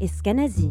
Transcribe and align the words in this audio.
Eskenazi. 0.00 0.70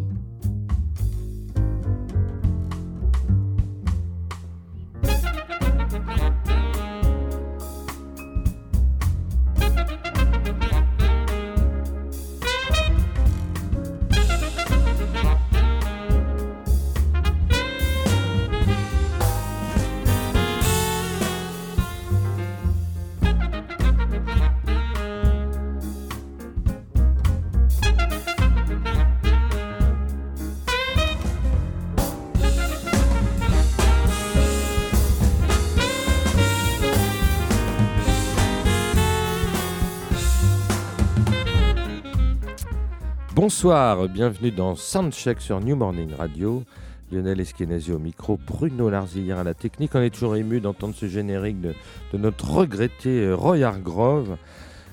Bonsoir, 43.59 44.07
bienvenue 44.07 44.51
dans 44.51 44.75
Soundcheck 44.75 45.41
sur 45.41 45.59
New 45.59 45.75
Morning 45.75 46.13
Radio. 46.13 46.63
Lionel 47.11 47.39
Eskenazi 47.39 47.91
au 47.91 47.97
micro, 47.97 48.37
Bruno 48.37 48.87
Larzillière 48.87 49.39
à 49.39 49.43
la 49.43 49.55
technique. 49.55 49.95
On 49.95 49.99
est 49.99 50.11
toujours 50.11 50.35
ému 50.35 50.61
d'entendre 50.61 50.93
ce 50.93 51.07
générique 51.07 51.59
de, 51.59 51.73
notre 52.13 52.51
regretté 52.51 53.09
euh, 53.21 53.35
Roy 53.35 53.63
Hargrove. 53.63 54.37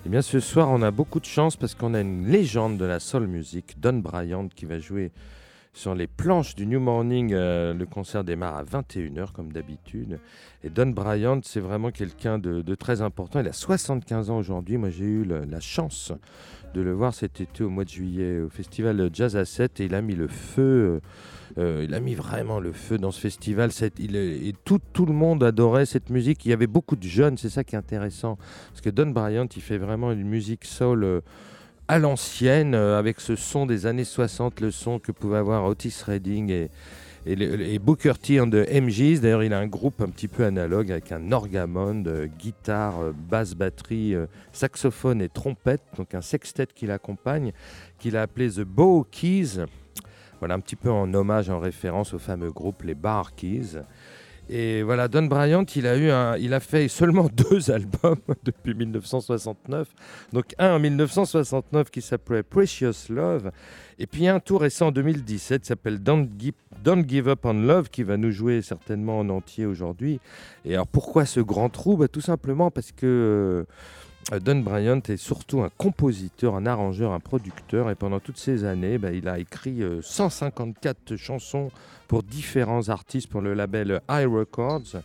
Eh 0.07 0.09
bien, 0.09 0.23
ce 0.23 0.41
soir, 0.41 0.71
on 0.71 0.81
a 0.81 0.91
beaucoup 0.91 1.21
de 1.21 1.27
chance 1.27 1.57
parce 1.57 1.75
qu'on 1.75 1.93
a 1.93 2.01
une 2.01 2.27
légende 2.27 2.79
de 2.79 2.87
la 2.87 3.01
soul 3.01 3.27
music, 3.27 3.77
Don 3.79 3.99
Bryant, 3.99 4.49
qui 4.49 4.65
va 4.65 4.79
jouer 4.79 5.13
sur 5.75 5.95
les 5.95 6.07
planches 6.07 6.55
du 6.55 6.65
New 6.65 6.81
Morning. 6.81 7.35
Euh, 7.35 7.75
le 7.75 7.85
concert 7.85 8.25
démarre 8.25 8.57
à 8.57 8.65
21h, 8.65 9.33
comme 9.33 9.53
d'habitude. 9.53 10.19
Et 10.63 10.71
Don 10.71 10.87
Bryant, 10.87 11.41
c'est 11.43 11.61
vraiment 11.61 11.91
quelqu'un 11.91 12.39
de, 12.39 12.75
très 12.77 13.03
important. 13.03 13.41
Il 13.41 13.49
a 13.49 13.53
75 13.53 14.31
ans 14.31 14.39
aujourd'hui. 14.39 14.79
Moi, 14.79 14.89
j'ai 14.89 15.05
eu 15.05 15.25
la 15.27 15.61
chance 15.61 16.15
de 16.75 16.81
le 16.83 16.93
voir 16.93 17.15
cet 17.15 17.41
été 17.41 17.63
au 17.63 17.71
mois 17.71 17.85
de 17.85 17.89
juillet 17.89 18.41
au 18.41 18.49
festival 18.51 19.09
Jazz 19.13 19.37
à 19.37 19.45
7 19.45 19.81
et 19.81 19.85
il 19.85 19.95
a 19.95 20.03
mis 20.03 20.15
le 20.17 20.27
feu. 20.29 20.63
euh, 20.63 21.01
euh, 21.57 21.85
il 21.87 21.95
a 21.95 22.01
mis 22.01 22.15
vraiment 22.17 22.59
le 22.59 22.73
feu 22.73 22.99
dans 22.99 23.13
ce 23.13 23.21
festival. 23.21 23.71
Cette- 23.71 24.01
il 24.01 24.17
et 24.17 24.53
tout, 24.65 24.81
tout 24.93 25.07
le 25.07 25.13
monde 25.13 25.45
adorait 25.45 25.87
cette 25.87 26.11
musique. 26.11 26.45
Il 26.45 26.49
y 26.49 26.53
avait 26.53 26.67
beaucoup 26.67 26.97
de 26.97 27.05
jeunes, 27.07 27.39
c'est 27.39 27.49
ça 27.49 27.63
qui 27.63 27.77
est 27.77 27.79
intéressant. 27.79 28.37
Parce 28.71 28.81
que 28.81 28.91
Don 28.91 29.07
Bryant, 29.11 29.47
il 29.55 29.63
fait 29.63 29.79
vraiment 29.79 30.11
une 30.11 30.25
musique 30.25 30.65
soul 30.65 31.05
euh, 31.05 31.21
à 31.87 31.99
l'ancienne, 32.01 32.75
avec 32.75 33.21
ce 33.21 33.37
son 33.37 33.67
des 33.67 33.87
années 33.87 34.05
60, 34.05 34.61
le 34.61 34.71
son 34.73 34.99
que 34.99 35.13
pouvait 35.13 35.37
avoir 35.39 35.65
Otis 35.67 35.95
Redding 36.05 36.51
et, 36.51 36.71
et, 37.27 37.79
Booker 37.79 38.15
T 38.21 38.41
and 38.41 38.51
the 38.51 38.69
MGs. 38.71 39.21
D'ailleurs, 39.21 39.43
il 39.43 39.53
a 39.53 39.59
un 39.59 39.67
groupe 39.67 40.01
un 40.01 40.09
petit 40.09 40.29
peu 40.29 40.45
analogue 40.45 40.91
avec 40.91 41.13
un 41.13 41.33
orgamond, 41.33 42.05
guitare, 42.39 43.01
euh, 43.01 43.13
basse, 43.13 43.55
batterie, 43.55 44.15
euh, 44.15 44.27
saxophone 44.53 45.23
et 45.23 45.29
trompette, 45.29 45.83
donc 45.97 46.15
un 46.15 46.21
sextet 46.21 46.67
qui 46.75 46.87
l'accompagne, 46.87 47.53
qu'il 47.99 48.17
a 48.17 48.23
appelé 48.23 48.51
The 48.51 48.61
Bow 48.61 49.07
Keys. 49.11 49.65
Voilà, 50.41 50.55
un 50.55 50.61
petit 50.61 50.77
peu 50.77 50.91
en 50.91 51.13
hommage, 51.15 51.49
en 51.49 51.59
référence 51.59 52.13
au 52.13 52.19
fameux 52.19 52.51
groupe 52.51 52.83
les 52.83 52.95
Bar 52.95 53.35
Keys. 53.35 53.79
Et 54.51 54.83
voilà, 54.83 55.09
Don 55.09 55.23
Bryant, 55.23 55.65
il 55.75 55.87
a, 55.87 55.97
eu 55.97 56.41
il 56.41 56.53
a 56.53 56.61
fait 56.61 56.89
seulement 56.89 57.29
deux 57.51 57.71
albums 57.71 58.19
depuis 58.45 58.75
1969. 58.75 59.89
Donc 60.33 60.55
un 60.59 60.75
en 60.75 60.79
1969 60.79 61.91
qui 61.91 62.03
s'appelait 62.03 62.43
Precious 62.43 63.11
Love. 63.11 63.51
Et 63.99 64.07
puis 64.07 64.27
un 64.27 64.41
tout 64.41 64.59
récent 64.59 64.89
en 64.89 64.93
2017 64.93 65.63
qui 65.63 65.69
s'appelle 65.69 65.99
Don't, 65.99 66.29
Don't 66.83 67.09
Give 67.09 67.29
Up 67.29 67.45
on 67.45 67.55
Love 67.55 67.89
qui 67.89 68.03
va 68.03 68.17
nous 68.17 68.33
jouer 68.33 68.61
certainement 68.61 69.19
en 69.21 69.29
entier 69.31 69.67
aujourd'hui. 69.67 70.21
Et 70.65 70.75
alors 70.75 70.89
pourquoi 70.89 71.25
ce 71.25 71.41
grand 71.41 71.71
trou 71.71 72.07
Tout 72.09 72.21
simplement 72.21 72.71
parce 72.71 72.93
que 72.93 73.65
Don 74.41 74.61
Bryant 74.61 75.01
est 75.09 75.17
surtout 75.17 75.61
un 75.61 75.69
compositeur, 75.77 76.55
un 76.57 76.67
arrangeur, 76.67 77.13
un 77.13 77.21
producteur. 77.21 77.91
Et 77.91 77.95
pendant 77.95 78.21
toutes 78.21 78.39
ces 78.39 78.65
années, 78.65 78.99
bah, 78.99 79.13
il 79.13 79.29
a 79.29 79.39
écrit 79.39 79.83
euh, 79.83 80.01
154 80.03 81.17
chansons 81.17 81.71
pour 82.09 82.23
différents 82.23 82.89
artistes 82.89 83.29
pour 83.29 83.43
le 83.43 83.55
label 83.55 84.01
High 84.09 84.27
Records. 84.27 85.03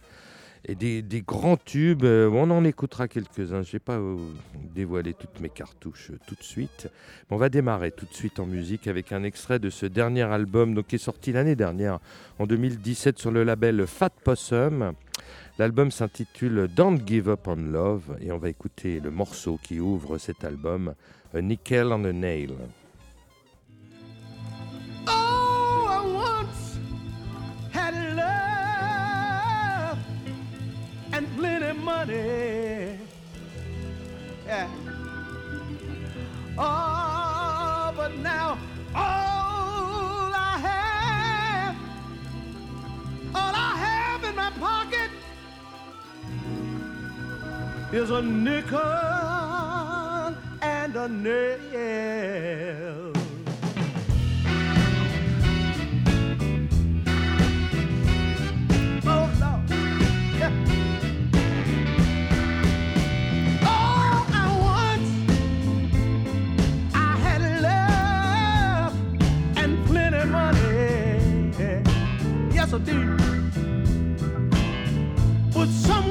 Et 0.65 0.75
des, 0.75 1.21
grands 1.21 1.57
tubes, 1.57 2.03
euh, 2.03 2.29
on 2.29 2.49
en 2.51 2.63
écoutera 2.65 3.07
quelques-uns. 3.07 3.63
Je 3.63 3.69
ne 3.69 3.71
vais 3.71 3.79
pas 3.79 3.97
euh, 3.97 4.17
dévoiler 4.75 5.13
toutes 5.13 5.39
mes 5.39 5.49
cartouches 5.49 6.11
euh, 6.11 6.19
tout 6.27 6.35
de 6.35 6.43
suite. 6.43 6.89
Mais 7.29 7.35
on 7.35 7.39
va 7.39 7.49
démarrer 7.49 7.91
tout 7.91 8.05
de 8.05 8.13
suite 8.13 8.39
en 8.39 8.45
musique 8.45 8.87
avec 8.87 9.13
un 9.13 9.23
extrait 9.23 9.59
de 9.59 9.69
ce 9.69 9.85
dernier 9.85 10.23
album 10.23 10.73
donc, 10.73 10.87
qui 10.87 10.95
est 10.95 10.99
sorti 10.99 11.31
l'année 11.31 11.55
dernière, 11.55 11.99
en 12.39 12.45
2017, 12.45 13.17
sur 13.17 13.31
le 13.31 13.43
label 13.43 13.87
Fat 13.87 14.11
Possum. 14.23 14.93
L'album 15.57 15.91
s'intitule 15.91 16.69
Don't 16.73 16.99
Give 17.05 17.29
Up 17.29 17.47
on 17.47 17.55
Love 17.55 18.17
et 18.21 18.31
on 18.31 18.37
va 18.37 18.49
écouter 18.49 18.99
le 18.99 19.11
morceau 19.11 19.59
qui 19.61 19.79
ouvre 19.79 20.17
cet 20.17 20.43
album, 20.43 20.93
A 21.33 21.41
Nickel 21.41 21.87
on 21.87 22.03
a 22.03 22.11
Nail. 22.13 22.53
Money. 31.79 32.97
Yeah. 34.45 34.69
Oh, 36.57 37.93
but 37.95 38.15
now 38.17 38.57
all 38.95 40.33
I 40.33 40.57
have, 40.69 41.75
all 43.33 43.55
I 43.55 43.75
have 43.77 44.23
in 44.23 44.35
my 44.35 44.51
pocket 44.51 45.11
is 47.93 48.09
a 48.11 48.21
nickel 48.21 48.79
and 50.61 50.95
a 50.95 51.07
nail. 51.07 52.39
Yes, 72.71 72.87
I 75.55 75.65
some 75.65 76.08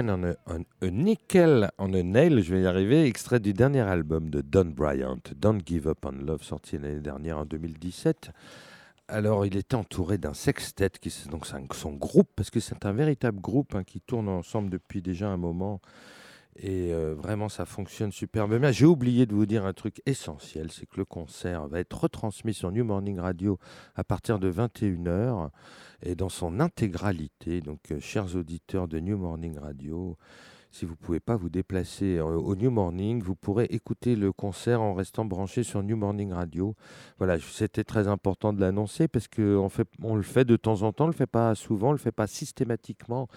on 0.00 0.24
a, 0.24 0.90
nickel 0.90 1.70
on 1.78 1.92
a 1.94 2.02
nail, 2.02 2.42
je 2.42 2.54
vais 2.54 2.62
y 2.62 2.66
arriver, 2.66 3.04
extrait 3.06 3.40
du 3.40 3.52
dernier 3.52 3.80
album 3.80 4.30
de 4.30 4.40
Don 4.40 4.64
Bryant, 4.66 5.18
Don't 5.36 5.60
Give 5.64 5.88
Up 5.88 6.04
on 6.06 6.12
Love, 6.12 6.42
sorti 6.42 6.78
l'année 6.78 7.00
dernière 7.00 7.38
en 7.38 7.44
2017. 7.44 8.30
Alors, 9.08 9.44
il 9.44 9.56
était 9.56 9.74
entouré 9.74 10.16
d'un 10.16 10.32
sextet, 10.34 10.90
qui, 11.00 11.08
est- 11.08 11.28
donc 11.28 11.46
son 11.46 11.92
groupe, 11.92 12.30
parce 12.34 12.50
que 12.50 12.60
c'est 12.60 12.86
un 12.86 12.92
véritable 12.92 13.40
groupe 13.40 13.74
hein, 13.74 13.84
qui 13.84 14.00
tourne 14.00 14.28
ensemble 14.28 14.70
depuis 14.70 15.02
déjà 15.02 15.28
un 15.28 15.36
moment. 15.36 15.80
Et 16.56 16.92
euh, 16.92 17.14
vraiment, 17.14 17.48
ça 17.48 17.64
fonctionne 17.64 18.12
superbe 18.12 18.58
bien. 18.58 18.72
J'ai 18.72 18.84
oublié 18.84 19.24
de 19.26 19.34
vous 19.34 19.46
dire 19.46 19.64
un 19.64 19.72
truc 19.72 20.02
essentiel, 20.04 20.70
c'est 20.70 20.84
que 20.86 20.96
le 20.98 21.04
concert 21.06 21.66
va 21.66 21.80
être 21.80 21.98
retransmis 22.02 22.52
sur 22.54 22.70
New 22.70 22.84
Morning 22.84 23.18
Radio 23.18 23.58
à 23.94 24.04
partir 24.04 24.38
de 24.38 24.50
21h 24.52 25.48
et 26.02 26.14
dans 26.14 26.28
son 26.28 26.60
intégralité. 26.60 27.60
Donc, 27.60 27.80
euh, 27.90 28.00
chers 28.00 28.36
auditeurs 28.36 28.88
de 28.88 28.98
New 28.98 29.16
Morning 29.16 29.58
Radio, 29.58 30.16
si 30.72 30.86
vous 30.86 30.92
ne 30.92 30.96
pouvez 30.96 31.20
pas 31.20 31.36
vous 31.36 31.50
déplacer 31.50 32.16
euh, 32.16 32.24
au 32.24 32.56
New 32.56 32.70
Morning, 32.70 33.22
vous 33.22 33.34
pourrez 33.34 33.66
écouter 33.66 34.16
le 34.16 34.32
concert 34.32 34.80
en 34.80 34.94
restant 34.94 35.26
branché 35.26 35.62
sur 35.62 35.82
New 35.82 35.96
Morning 35.96 36.32
Radio. 36.32 36.74
Voilà, 37.18 37.38
c'était 37.38 37.84
très 37.84 38.08
important 38.08 38.54
de 38.54 38.60
l'annoncer 38.60 39.06
parce 39.06 39.28
qu'on 39.28 39.68
on 40.02 40.16
le 40.16 40.22
fait 40.22 40.46
de 40.46 40.56
temps 40.56 40.80
en 40.82 40.92
temps, 40.92 41.04
on 41.04 41.08
le 41.08 41.12
fait 41.12 41.26
pas 41.26 41.54
souvent, 41.54 41.90
on 41.90 41.92
le 41.92 41.98
fait 41.98 42.10
pas 42.10 42.26
systématiquement. 42.26 43.28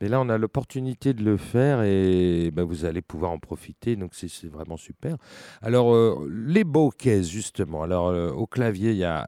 Mais 0.00 0.08
là, 0.08 0.20
on 0.20 0.28
a 0.28 0.36
l'opportunité 0.36 1.14
de 1.14 1.24
le 1.24 1.38
faire 1.38 1.82
et 1.82 2.50
ben, 2.52 2.64
vous 2.64 2.84
allez 2.84 3.00
pouvoir 3.00 3.32
en 3.32 3.38
profiter. 3.38 3.96
Donc, 3.96 4.10
c'est 4.14 4.28
c'est 4.28 4.48
vraiment 4.48 4.76
super. 4.76 5.16
Alors, 5.62 5.94
euh, 5.94 6.28
les 6.30 6.64
bouquets, 6.64 7.22
justement. 7.22 7.82
Alors, 7.82 8.08
euh, 8.08 8.30
au 8.30 8.46
clavier, 8.46 8.90
il 8.90 8.98
y 8.98 9.04
a 9.04 9.26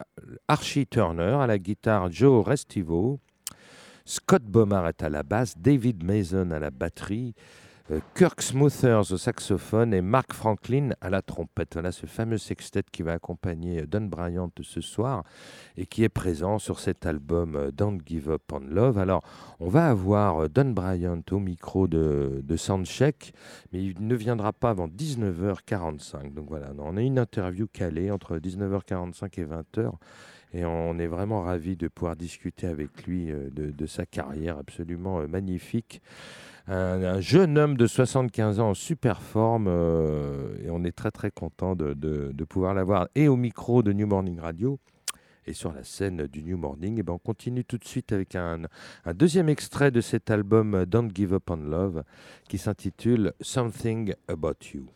Archie 0.48 0.86
Turner, 0.86 1.38
à 1.40 1.46
la 1.46 1.58
guitare, 1.58 2.12
Joe 2.12 2.44
Restivo. 2.44 3.20
Scott 4.06 4.42
Bomar 4.42 4.86
est 4.88 5.02
à 5.02 5.08
la 5.08 5.22
basse, 5.22 5.56
David 5.56 6.04
Mason 6.04 6.50
à 6.50 6.58
la 6.58 6.70
batterie, 6.70 7.34
euh, 7.90 8.00
Kirk 8.14 8.42
Smoothers 8.42 9.12
au 9.12 9.16
saxophone 9.16 9.94
et 9.94 10.02
Mark 10.02 10.34
Franklin 10.34 10.90
à 11.00 11.08
la 11.08 11.22
trompette. 11.22 11.72
Voilà 11.72 11.90
ce 11.90 12.04
fameux 12.04 12.36
sextet 12.36 12.82
qui 12.92 13.02
va 13.02 13.12
accompagner 13.12 13.80
euh, 13.80 13.86
Don 13.86 14.02
Bryant 14.02 14.50
ce 14.60 14.82
soir 14.82 15.24
et 15.78 15.86
qui 15.86 16.04
est 16.04 16.10
présent 16.10 16.58
sur 16.58 16.80
cet 16.80 17.06
album 17.06 17.56
euh, 17.56 17.70
Don't 17.70 17.98
Give 18.04 18.28
Up 18.28 18.42
on 18.52 18.60
Love. 18.60 18.98
Alors, 18.98 19.22
on 19.58 19.68
va 19.68 19.88
avoir 19.88 20.50
Don 20.50 20.70
Bryant 20.72 21.22
au 21.30 21.38
micro 21.38 21.88
de, 21.88 22.42
de 22.44 22.56
Soundcheck, 22.56 23.32
mais 23.72 23.82
il 23.82 24.06
ne 24.06 24.14
viendra 24.14 24.52
pas 24.52 24.68
avant 24.68 24.88
19h45. 24.88 26.34
Donc 26.34 26.48
voilà, 26.50 26.72
on 26.78 26.98
a 26.98 27.00
une 27.00 27.18
interview 27.18 27.66
calée 27.66 28.10
entre 28.10 28.36
19h45 28.36 29.40
et 29.40 29.44
20h. 29.46 29.92
Et 30.54 30.64
on 30.64 30.98
est 31.00 31.08
vraiment 31.08 31.42
ravis 31.42 31.76
de 31.76 31.88
pouvoir 31.88 32.14
discuter 32.14 32.68
avec 32.68 33.06
lui 33.06 33.30
euh, 33.30 33.50
de, 33.50 33.86
sa 33.86 34.06
carrière 34.06 34.56
absolument 34.56 35.20
euh, 35.20 35.26
magnifique. 35.26 36.00
Un, 36.68 37.02
un 37.02 37.20
jeune 37.20 37.58
homme 37.58 37.76
de 37.76 37.86
75 37.88 38.60
ans 38.60 38.70
en 38.70 38.74
super 38.74 39.20
forme 39.20 39.66
euh, 39.68 40.56
et 40.64 40.70
on 40.70 40.84
est 40.84 40.96
très 40.96 41.10
très 41.10 41.32
content 41.32 41.74
de, 41.74 42.32
pouvoir 42.48 42.72
l'avoir 42.72 43.08
et 43.16 43.26
au 43.26 43.36
micro 43.36 43.82
de 43.82 43.92
New 43.92 44.06
Morning 44.06 44.38
Radio 44.38 44.78
et 45.46 45.52
sur 45.52 45.72
la 45.72 45.82
scène 45.82 46.26
du 46.28 46.42
New 46.42 46.56
Morning. 46.56 47.00
Et 47.00 47.02
ben 47.02 47.14
on 47.14 47.18
continue 47.18 47.64
tout 47.64 47.76
de 47.76 47.84
suite 47.84 48.12
avec 48.12 48.36
un, 48.36 48.62
deuxième 49.12 49.48
extrait 49.48 49.90
de 49.90 50.00
cet 50.00 50.30
album 50.30 50.86
Don't 50.86 51.10
Give 51.12 51.34
Up 51.34 51.50
on 51.50 51.56
Love 51.56 52.04
qui 52.48 52.58
s'intitule 52.58 53.34
Something 53.40 54.14
About 54.28 54.54
You. 54.72 54.86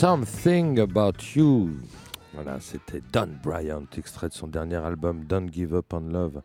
Something 0.00 0.78
About 0.78 1.34
You. 1.34 1.70
Voilà, 2.32 2.60
c'était 2.60 3.02
Don 3.12 3.30
Bryant, 3.42 3.82
extrait 3.96 4.28
de 4.28 4.32
son 4.32 4.46
dernier 4.46 4.76
album 4.76 5.24
Don't 5.24 5.52
Give 5.52 5.74
Up 5.74 5.92
on 5.92 5.98
Love. 6.02 6.40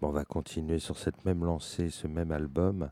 Bon, 0.00 0.08
on 0.08 0.10
va 0.10 0.24
continuer 0.24 0.80
sur 0.80 0.98
cette 0.98 1.24
même 1.24 1.44
lancée, 1.44 1.90
ce 1.90 2.08
même 2.08 2.32
album, 2.32 2.90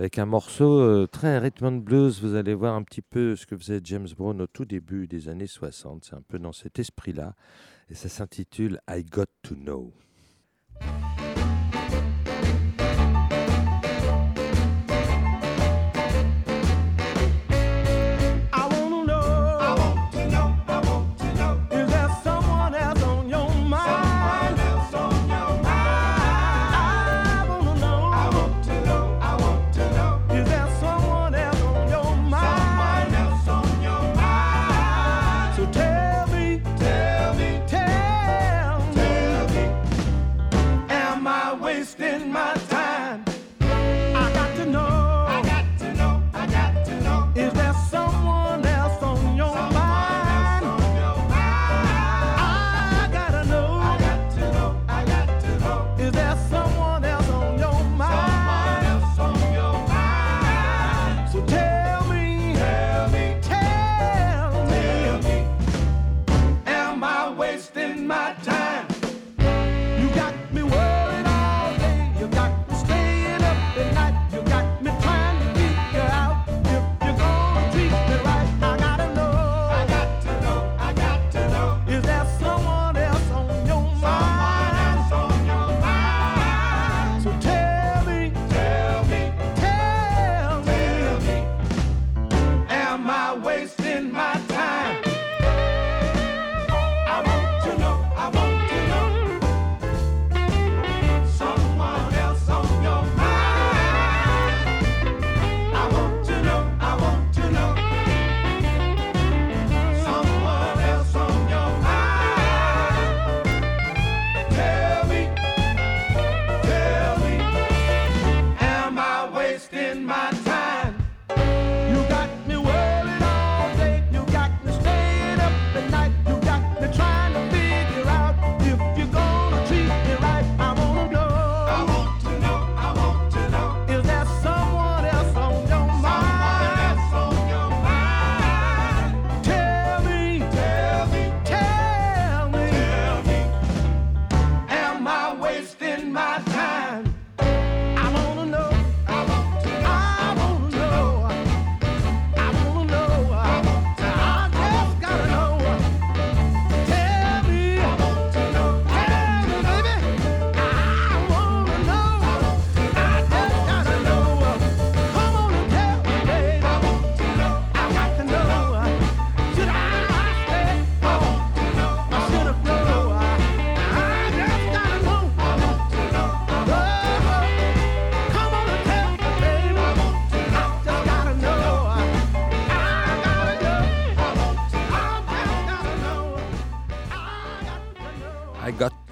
avec 0.00 0.18
un 0.18 0.26
morceau 0.26 0.80
euh, 0.80 1.06
très 1.06 1.38
rhythm 1.38 1.66
and 1.66 1.76
blues. 1.76 2.20
Vous 2.20 2.34
allez 2.34 2.54
voir 2.54 2.74
un 2.74 2.82
petit 2.82 3.02
peu 3.02 3.36
ce 3.36 3.46
que 3.46 3.56
faisait 3.56 3.80
James 3.84 4.08
Brown 4.18 4.40
au 4.40 4.48
tout 4.48 4.64
début 4.64 5.06
des 5.06 5.28
années 5.28 5.46
60. 5.46 6.06
C'est 6.06 6.16
un 6.16 6.24
peu 6.26 6.40
dans 6.40 6.52
cet 6.52 6.80
esprit-là. 6.80 7.36
Et 7.88 7.94
ça 7.94 8.08
s'intitule 8.08 8.80
I 8.90 9.04
Got 9.04 9.26
to 9.44 9.54
Know. 9.54 9.92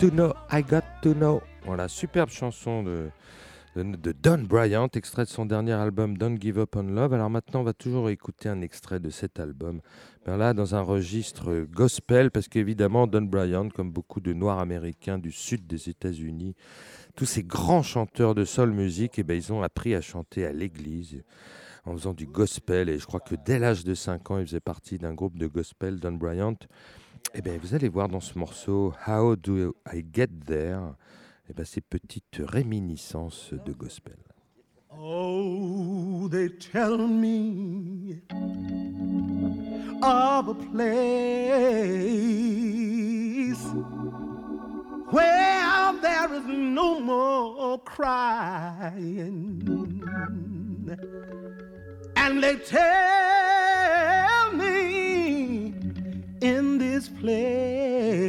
To 0.00 0.11
know. 0.11 0.33
I 0.50 0.62
got 0.62 0.83
to 1.02 1.12
know. 1.12 1.42
Voilà, 1.66 1.87
superbe 1.87 2.30
chanson 2.30 2.83
de 2.83 3.11
Don 3.76 4.38
Bryant, 4.38 4.88
extrait 4.95 5.25
de 5.25 5.28
son 5.28 5.45
dernier 5.45 5.75
album 5.75 6.16
Don't 6.16 6.40
Give 6.40 6.59
Up 6.59 6.75
on 6.75 6.85
Love. 6.85 7.12
Alors 7.12 7.28
maintenant, 7.28 7.61
on 7.61 7.64
va 7.64 7.75
toujours 7.75 8.09
écouter 8.09 8.49
un 8.49 8.62
extrait 8.62 8.99
de 8.99 9.11
cet 9.11 9.38
album. 9.38 9.83
Ben 10.25 10.38
là, 10.38 10.54
dans 10.54 10.75
un 10.75 10.80
registre 10.80 11.66
gospel, 11.71 12.30
parce 12.30 12.49
qu'évidemment, 12.49 13.07
Don 13.07 13.23
Bryant, 13.23 13.69
comme 13.69 13.92
beaucoup 13.92 14.21
de 14.21 14.33
Noirs 14.33 14.59
américains 14.59 15.19
du 15.19 15.33
sud 15.33 15.66
des 15.66 15.90
États-Unis, 15.90 16.57
tous 17.14 17.26
ces 17.26 17.42
grands 17.42 17.83
chanteurs 17.83 18.35
de 18.35 18.47
soul 18.47 18.71
music, 18.71 19.19
eh 19.19 19.23
ben, 19.23 19.35
ils 19.35 19.52
ont 19.52 19.62
appris 19.62 19.95
à 19.95 20.00
chanter 20.00 20.47
à 20.47 20.52
l'église 20.52 21.23
en 21.85 21.92
faisant 21.92 22.14
du 22.14 22.26
gospel. 22.26 22.88
Et 22.88 22.99
je 22.99 23.04
crois 23.04 23.21
que 23.21 23.35
dès 23.35 23.59
l'âge 23.59 23.85
de 23.85 23.95
5 23.95 24.30
ans, 24.30 24.38
il 24.38 24.47
faisait 24.47 24.61
partie 24.61 24.97
d'un 24.97 25.12
groupe 25.12 25.37
de 25.37 25.47
gospel, 25.47 26.00
Don 26.00 26.12
Bryant. 26.12 26.57
Eh 27.34 27.42
bien, 27.42 27.58
vous 27.62 27.74
allez 27.74 27.88
voir 27.88 28.08
dans 28.08 28.20
ce 28.20 28.38
morceau 28.38 28.92
How 29.06 29.36
Do 29.36 29.76
I 29.92 30.04
Get 30.12 30.28
There? 30.46 30.94
Eh 31.48 31.52
ben, 31.52 31.64
ces 31.64 31.80
petites 31.80 32.40
réminiscences 32.40 33.52
de 33.64 33.72
gospel. 33.72 34.16
Oh, 34.99 36.28
they 36.30 36.49
tell 36.49 36.99
me 36.99 38.21
of 40.02 40.49
a 40.49 40.54
place 40.54 41.04
where 45.10 45.92
there 46.02 46.34
is 46.34 46.47
no 46.47 46.99
more 47.00 47.78
crying. 47.84 49.62
And 52.16 52.42
they 52.42 52.56
tell 52.56 52.82
me 54.52 55.75
in 56.40 56.78
this 57.00 57.08
place 57.08 58.28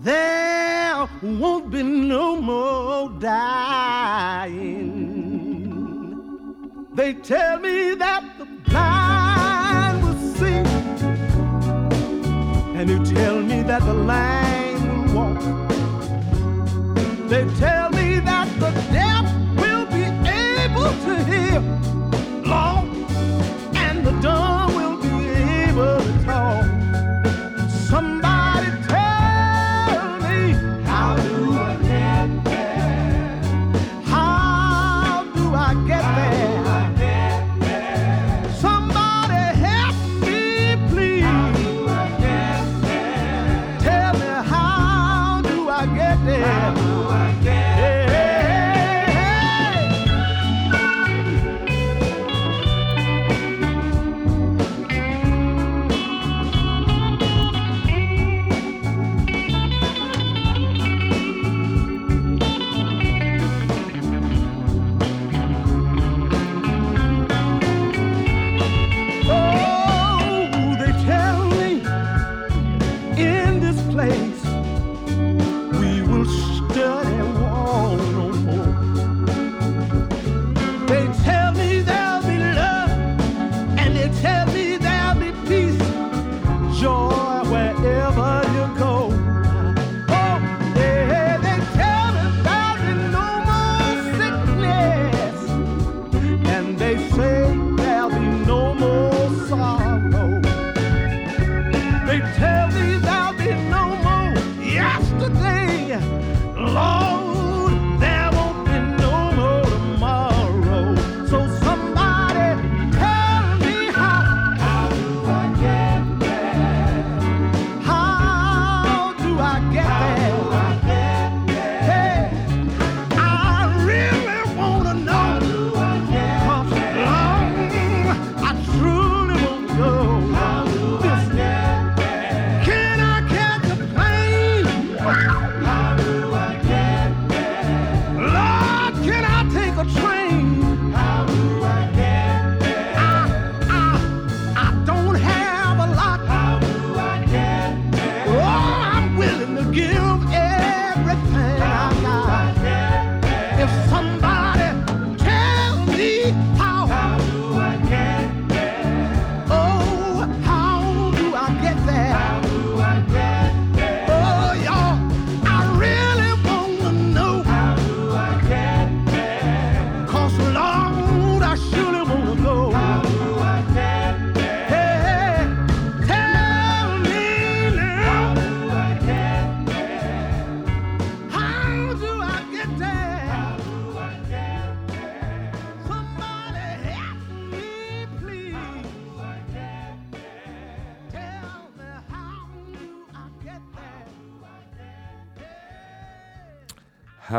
there 0.00 1.06
won't 1.22 1.70
be 1.70 1.82
no 1.82 2.40
more 2.40 3.10
dying. 3.18 4.54
They 6.94 7.12
tell 7.14 7.58
me 7.58 7.94
that 7.96 8.24
the 8.38 8.46
blind 8.66 10.02
will 10.04 10.18
see, 10.36 10.62
and 12.78 12.88
they 12.88 13.00
tell 13.14 13.40
me 13.40 13.62
that 13.62 13.82
the 13.82 13.94
lame 14.12 14.84
will 14.88 15.06
walk. 15.16 15.40
They 17.28 17.44
tell 17.58 17.90
me 17.90 18.20
that 18.30 18.48
the 18.58 18.70
deaf 18.90 19.26
will 19.60 19.86
be 19.96 20.04
able 20.62 20.92
to 21.06 21.14
hear, 21.30 21.60
Lord, 22.52 22.86
and 23.76 23.96
the 24.06 24.12
dumb 24.22 24.53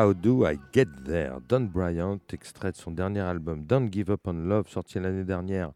How 0.06 0.14
Do 0.14 0.46
I 0.46 0.60
Get 0.72 0.86
There? 1.04 1.38
Don 1.50 1.62
Bryant, 1.62 2.20
extrait 2.32 2.72
de 2.72 2.78
son 2.78 2.92
dernier 2.92 3.22
album 3.22 3.66
Don't 3.66 3.92
Give 3.92 4.12
Up 4.12 4.28
on 4.28 4.34
Love, 4.34 4.70
sorti 4.70 5.00
l'année 5.00 5.24
dernière 5.24 5.72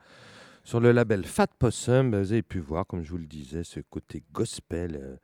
sur 0.64 0.80
le 0.80 0.92
label 0.92 1.26
Fat 1.26 1.48
Possum. 1.58 2.16
Vous 2.16 2.32
avez 2.32 2.44
pu 2.44 2.60
voir, 2.60 2.86
comme 2.86 3.02
je 3.02 3.10
vous 3.10 3.18
le 3.18 3.26
disais, 3.26 3.64
ce 3.64 3.80
côté 3.80 4.22
gospel. 4.32 5.00
euh, 5.02 5.16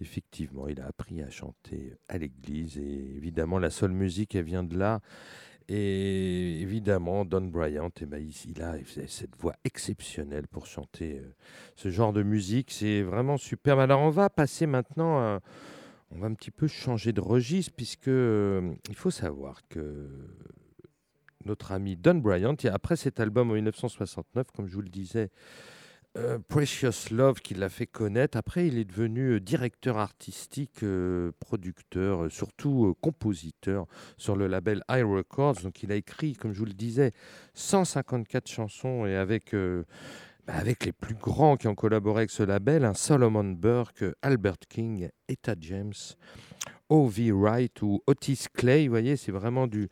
effectivement, 0.00 0.68
il 0.68 0.80
a 0.80 0.86
appris 0.86 1.22
à 1.22 1.30
chanter 1.30 1.96
à 2.08 2.18
l'église 2.18 2.78
et 2.78 3.16
évidemment, 3.16 3.58
la 3.58 3.70
seule 3.70 3.90
musique, 3.90 4.36
elle 4.36 4.44
vient 4.44 4.62
de 4.62 4.78
là. 4.78 5.00
Et 5.68 6.60
évidemment, 6.60 7.24
Don 7.24 7.42
Bryant, 7.42 7.90
eh 8.00 8.06
ben, 8.06 8.24
il, 8.46 8.62
a 8.62 8.74
cette 9.08 9.34
voix 9.40 9.56
exceptionnelle 9.64 10.46
pour 10.46 10.66
chanter 10.66 11.18
euh, 11.18 11.34
ce 11.74 11.90
genre 11.90 12.12
de 12.12 12.22
musique. 12.22 12.70
C'est 12.70 13.02
vraiment 13.02 13.38
superbe. 13.38 13.80
Alors, 13.80 14.02
on 14.02 14.10
va 14.10 14.30
passer 14.30 14.66
maintenant 14.66 15.18
à 15.18 15.40
on 16.14 16.18
va 16.18 16.26
un 16.26 16.34
petit 16.34 16.50
peu 16.50 16.66
changer 16.66 17.12
de 17.12 17.20
registre 17.20 17.72
puisque 17.76 18.08
euh, 18.08 18.72
il 18.88 18.94
faut 18.94 19.10
savoir 19.10 19.66
que 19.68 20.08
notre 21.44 21.72
ami 21.72 21.96
Don 21.96 22.16
Bryant, 22.16 22.56
après 22.70 22.96
cet 22.96 23.18
album 23.18 23.50
en 23.50 23.54
1969, 23.54 24.46
comme 24.54 24.68
je 24.68 24.74
vous 24.74 24.82
le 24.82 24.88
disais, 24.88 25.30
euh, 26.18 26.38
Precious 26.46 27.10
Love 27.10 27.40
qui 27.40 27.54
l'a 27.54 27.70
fait 27.70 27.86
connaître. 27.86 28.36
Après, 28.36 28.66
il 28.66 28.76
est 28.76 28.84
devenu 28.84 29.30
euh, 29.30 29.40
directeur 29.40 29.96
artistique, 29.96 30.84
producteur, 31.40 32.30
surtout 32.30 32.94
compositeur 33.00 33.86
sur 34.18 34.36
le 34.36 34.46
label 34.46 34.82
High 34.90 35.04
Records. 35.04 35.62
Donc, 35.62 35.82
il 35.82 35.90
a 35.90 35.96
écrit, 35.96 36.34
comme 36.34 36.52
je 36.52 36.58
vous 36.58 36.66
le 36.66 36.74
disais, 36.74 37.12
154 37.54 38.48
chansons 38.48 39.06
et 39.06 39.16
avec 39.16 39.54
avec 40.46 40.84
les 40.84 40.92
plus 40.92 41.14
grands 41.14 41.56
qui 41.56 41.68
ont 41.68 41.74
collaboré 41.74 42.20
avec 42.20 42.30
ce 42.30 42.42
label, 42.42 42.84
un 42.84 42.94
Solomon 42.94 43.44
Burke, 43.44 44.04
Albert 44.22 44.58
King, 44.68 45.08
Etta 45.28 45.54
James, 45.60 45.94
O.V. 46.88 47.32
Wright 47.32 47.80
ou 47.82 48.02
Otis 48.06 48.46
Clay. 48.52 48.86
Vous 48.86 48.92
voyez, 48.92 49.16
c'est 49.16 49.32
vraiment 49.32 49.66
du, 49.66 49.88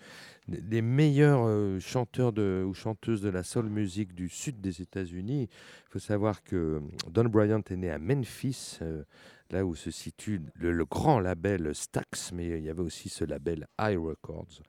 des 0.49 0.83
meilleurs 0.83 1.45
euh, 1.47 1.79
chanteurs 1.79 2.33
ou 2.37 2.75
chanteuses 2.75 3.23
de 3.23 3.31
la 3.31 3.43
soul 3.43 3.69
music 3.69 4.15
du 4.15 4.29
sud 4.29 4.61
des 4.61 4.83
États-Unis. 4.83 5.49
Il 5.51 5.91
faut 5.91 5.99
savoir 5.99 6.43
que 6.43 6.57
euh, 6.57 6.81
Don 7.11 7.25
Bryant 7.25 7.63
est 7.71 7.77
né 7.77 7.91
à 7.91 7.99
Memphis, 7.99 8.79
euh, 8.83 9.05
là 9.51 9.65
où 9.65 9.75
se 9.75 9.91
situe 9.91 10.43
le, 10.55 10.73
le 10.73 10.85
grand 10.85 11.21
label 11.21 11.75
Stax, 11.75 12.33
mais 12.33 12.47
il 12.59 12.65
y 12.65 12.71
avait 12.71 12.83
aussi 12.83 13.09
ce 13.09 13.25
label 13.25 13.67
High 13.81 13.99
Records. 13.99 14.61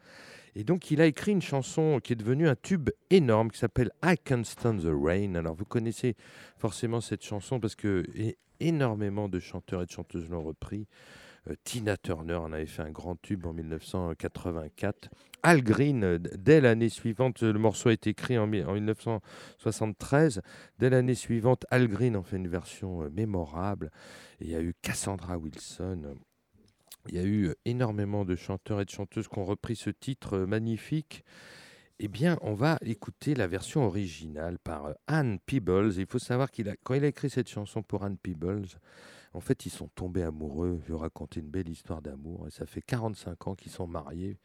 Et 0.55 0.63
donc, 0.63 0.91
il 0.91 1.01
a 1.01 1.05
écrit 1.05 1.31
une 1.31 1.41
chanson 1.41 1.99
qui 2.03 2.13
est 2.13 2.17
devenue 2.17 2.47
un 2.47 2.55
tube 2.55 2.89
énorme 3.09 3.51
qui 3.51 3.59
s'appelle 3.59 3.91
I 4.03 4.15
Can't 4.23 4.43
Stand 4.43 4.81
the 4.81 4.91
Rain. 4.91 5.35
Alors, 5.35 5.55
vous 5.55 5.65
connaissez 5.65 6.15
forcément 6.57 7.01
cette 7.01 7.23
chanson 7.23 7.59
parce 7.59 7.75
que 7.75 8.03
énormément 8.59 9.27
de 9.27 9.39
chanteurs 9.39 9.81
et 9.81 9.85
de 9.85 9.91
chanteuses 9.91 10.29
l'ont 10.29 10.43
repris. 10.43 10.87
Euh, 11.49 11.55
Tina 11.63 11.97
Turner 11.97 12.35
en 12.35 12.53
avait 12.53 12.67
fait 12.67 12.83
un 12.83 12.91
grand 12.91 13.19
tube 13.19 13.45
en 13.45 13.53
1984. 13.53 15.09
Al 15.43 15.63
Green, 15.63 16.19
dès 16.19 16.61
l'année 16.61 16.89
suivante, 16.89 17.41
le 17.41 17.57
morceau 17.57 17.89
a 17.89 17.93
été 17.93 18.11
écrit 18.11 18.37
en 18.37 18.45
1973. 18.45 20.41
Dès 20.77 20.91
l'année 20.91 21.15
suivante, 21.15 21.65
Al 21.71 21.87
Green 21.87 22.15
en 22.15 22.23
fait 22.23 22.37
une 22.37 22.47
version 22.47 23.01
euh, 23.03 23.09
mémorable. 23.09 23.91
Et 24.39 24.45
il 24.45 24.51
y 24.51 24.55
a 24.55 24.61
eu 24.61 24.75
Cassandra 24.81 25.37
Wilson. 25.37 26.15
Il 27.07 27.15
y 27.15 27.19
a 27.19 27.23
eu 27.23 27.47
euh, 27.47 27.55
énormément 27.65 28.25
de 28.25 28.35
chanteurs 28.35 28.81
et 28.81 28.85
de 28.85 28.89
chanteuses 28.89 29.27
qui 29.27 29.39
ont 29.39 29.45
repris 29.45 29.75
ce 29.75 29.89
titre 29.89 30.37
euh, 30.37 30.45
magnifique. 30.45 31.23
Eh 31.99 32.07
bien, 32.07 32.37
on 32.41 32.53
va 32.53 32.77
écouter 32.83 33.35
la 33.35 33.47
version 33.47 33.85
originale 33.85 34.57
par 34.59 34.85
euh, 34.85 34.93
Anne 35.07 35.39
Peebles. 35.45 35.93
Il 35.97 36.05
faut 36.05 36.19
savoir 36.19 36.51
qu'il 36.51 36.69
a, 36.69 36.75
quand 36.83 36.93
il 36.93 37.03
a 37.03 37.07
écrit 37.07 37.29
cette 37.29 37.49
chanson 37.49 37.83
pour 37.83 38.03
Anne 38.03 38.17
Peebles, 38.17 38.67
en 39.33 39.39
fait, 39.39 39.65
ils 39.65 39.69
sont 39.69 39.87
tombés 39.95 40.23
amoureux. 40.23 40.81
Je 40.85 40.93
vais 40.93 40.99
raconter 40.99 41.39
une 41.39 41.49
belle 41.49 41.69
histoire 41.69 42.01
d'amour. 42.01 42.47
Et 42.47 42.51
ça 42.51 42.65
fait 42.65 42.81
45 42.81 43.47
ans 43.47 43.55
qu'ils 43.55 43.71
sont 43.71 43.87
mariés, 43.87 44.37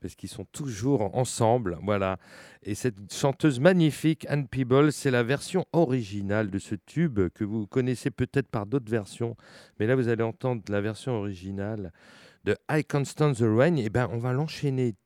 parce 0.00 0.16
qu'ils 0.16 0.28
sont 0.28 0.44
toujours 0.46 1.14
ensemble. 1.16 1.78
Voilà. 1.82 2.18
Et 2.62 2.74
cette 2.74 3.12
chanteuse 3.12 3.60
magnifique, 3.60 4.26
Anne 4.28 4.48
Peebles, 4.48 4.92
c'est 4.92 5.12
la 5.12 5.22
version 5.22 5.64
originale 5.72 6.50
de 6.50 6.58
ce 6.58 6.74
tube 6.74 7.20
que 7.34 7.44
vous 7.44 7.66
connaissez 7.66 8.10
peut-être 8.10 8.48
par 8.48 8.66
d'autres 8.66 8.90
versions. 8.90 9.36
Mais 9.78 9.86
là, 9.86 9.94
vous 9.94 10.08
allez 10.08 10.24
entendre 10.24 10.62
la 10.68 10.80
version 10.80 11.12
originale 11.12 11.92
de 12.44 12.56
I 12.68 12.84
Can't 12.84 13.04
Stand 13.04 13.36
the 13.36 13.44
Rain. 13.46 13.76
Et 13.76 13.90
ben, 13.90 14.08
on 14.12 14.18
va 14.18 14.32
l'enchaîner 14.32 14.96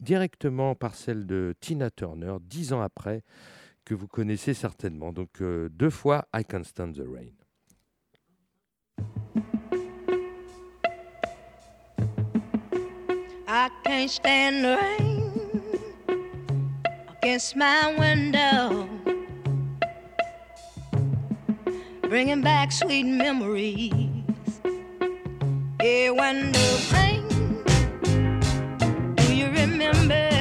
directement 0.00 0.74
par 0.74 0.94
celle 0.94 1.26
de 1.26 1.54
Tina 1.60 1.90
Turner, 1.90 2.36
dix 2.40 2.72
ans 2.72 2.80
après, 2.80 3.22
que 3.84 3.94
vous 3.94 4.08
connaissez 4.08 4.54
certainement. 4.54 5.12
Donc, 5.12 5.42
euh, 5.42 5.68
deux 5.68 5.90
fois 5.90 6.26
I 6.34 6.44
I 13.48 13.70
can't 13.84 14.10
stand 14.10 14.64
the 14.64 14.76
rain 14.76 16.20
against 17.16 17.56
my 17.56 17.94
window, 17.96 18.88
bringing 22.02 22.42
back 22.42 22.72
sweet 22.72 23.04
memories. 23.04 23.92
Yeah, 25.82 26.10
when 26.10 26.52
the 26.52 26.66
rain, 26.92 27.24
do 29.16 29.34
you 29.34 29.46
remember? 29.46 30.35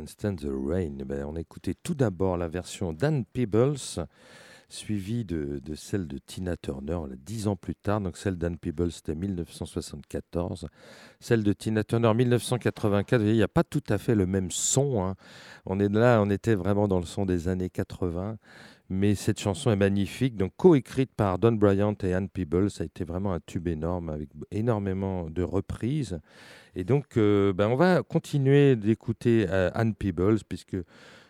Can 0.00 0.06
Stand 0.06 0.36
the 0.40 0.48
Rain. 0.50 0.96
Ben, 1.04 1.26
on 1.26 1.36
a 1.36 1.40
écouté 1.40 1.74
tout 1.74 1.94
d'abord 1.94 2.38
la 2.38 2.48
version 2.48 2.94
d'Anne 2.94 3.26
Peebles, 3.26 3.76
suivie 4.70 5.26
de, 5.26 5.60
celle 5.74 6.06
de 6.06 6.16
Tina 6.16 6.56
Turner 6.56 6.98
dix 7.18 7.48
ans 7.48 7.56
plus 7.56 7.74
tard. 7.74 8.00
Donc 8.00 8.16
celle 8.16 8.36
d'Anne 8.36 8.56
Peebles, 8.56 8.92
c'était 8.92 9.14
1974. 9.14 10.68
Celle 11.20 11.42
de 11.42 11.52
Tina 11.52 11.84
Turner, 11.84 12.14
1984. 12.14 13.18
Vous 13.18 13.24
voyez, 13.24 13.34
il 13.34 13.38
n'y 13.38 13.42
a 13.42 13.48
pas 13.48 13.64
tout 13.64 13.82
à 13.90 13.98
fait 13.98 14.14
le 14.14 14.24
même 14.24 14.50
son. 14.50 15.04
hein. 15.04 15.16
On 15.66 15.78
est 15.80 15.92
là, 15.92 16.22
on 16.22 16.30
était 16.30 16.54
vraiment 16.54 16.88
dans 16.88 16.98
le 16.98 17.04
son 17.04 17.26
des 17.26 17.48
années 17.48 17.68
80. 17.68 18.38
Mais 18.92 19.14
cette 19.14 19.38
chanson 19.38 19.70
est 19.70 19.76
magnifique, 19.76 20.36
donc 20.36 20.50
coécrite 20.56 21.12
par 21.16 21.38
Don 21.38 21.52
Bryant 21.52 21.94
et 22.02 22.12
Anne 22.12 22.28
Peebles. 22.28 22.72
Ça 22.72 22.82
a 22.82 22.86
été 22.86 23.04
vraiment 23.04 23.32
un 23.32 23.38
tube 23.38 23.68
énorme 23.68 24.10
avec 24.10 24.30
énormément 24.50 25.30
de 25.30 25.44
reprises. 25.44 26.18
Et 26.74 26.82
donc, 26.82 27.16
euh, 27.16 27.52
ben, 27.52 27.68
on 27.68 27.76
va 27.76 28.02
continuer 28.02 28.74
d'écouter 28.74 29.46
euh, 29.48 29.70
Anne 29.74 29.94
Peebles, 29.94 30.40
puisque 30.48 30.76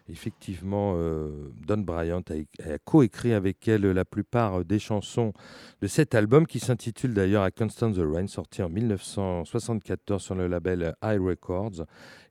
effectivement, 0.08 0.94
euh, 0.96 1.50
Don 1.66 1.76
Bryant 1.76 2.22
a, 2.30 2.78
coécrit 2.78 3.34
avec 3.34 3.68
elle 3.68 3.82
la 3.90 4.06
plupart 4.06 4.64
des 4.64 4.78
chansons 4.78 5.34
de 5.82 5.86
cet 5.86 6.14
album, 6.14 6.46
qui 6.46 6.60
s'intitule 6.60 7.12
d'ailleurs 7.12 7.42
A 7.42 7.50
Constant 7.50 7.92
the 7.92 8.00
Rain, 8.00 8.26
sorti 8.26 8.62
en 8.62 8.70
1974 8.70 10.22
sur 10.22 10.34
le 10.34 10.46
label 10.46 10.94
High 11.02 11.20
Records. 11.20 11.84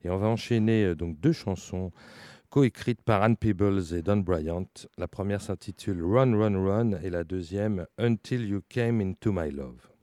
Et 0.04 0.10
on 0.10 0.18
va 0.18 0.26
enchaîner 0.26 0.96
donc 0.96 1.20
deux 1.20 1.34
chansons 1.34 1.92
coécrites 2.50 3.02
par 3.02 3.22
Anne 3.22 3.38
Peebles 3.38 3.94
et 3.94 4.02
Don 4.02 4.18
Bryant. 4.18 4.68
La 4.98 5.08
première 5.08 5.42
s'intitule 5.42 6.04
Run, 6.04 6.38
Run, 6.38 6.66
Run, 6.66 6.92
et 7.04 7.10
la 7.10 7.24
deuxième 7.24 7.86
Until 7.98 8.48
You 8.48 8.62
Came 8.70 9.02
Into 9.02 9.32
My 9.32 9.52
Love. 9.52 9.99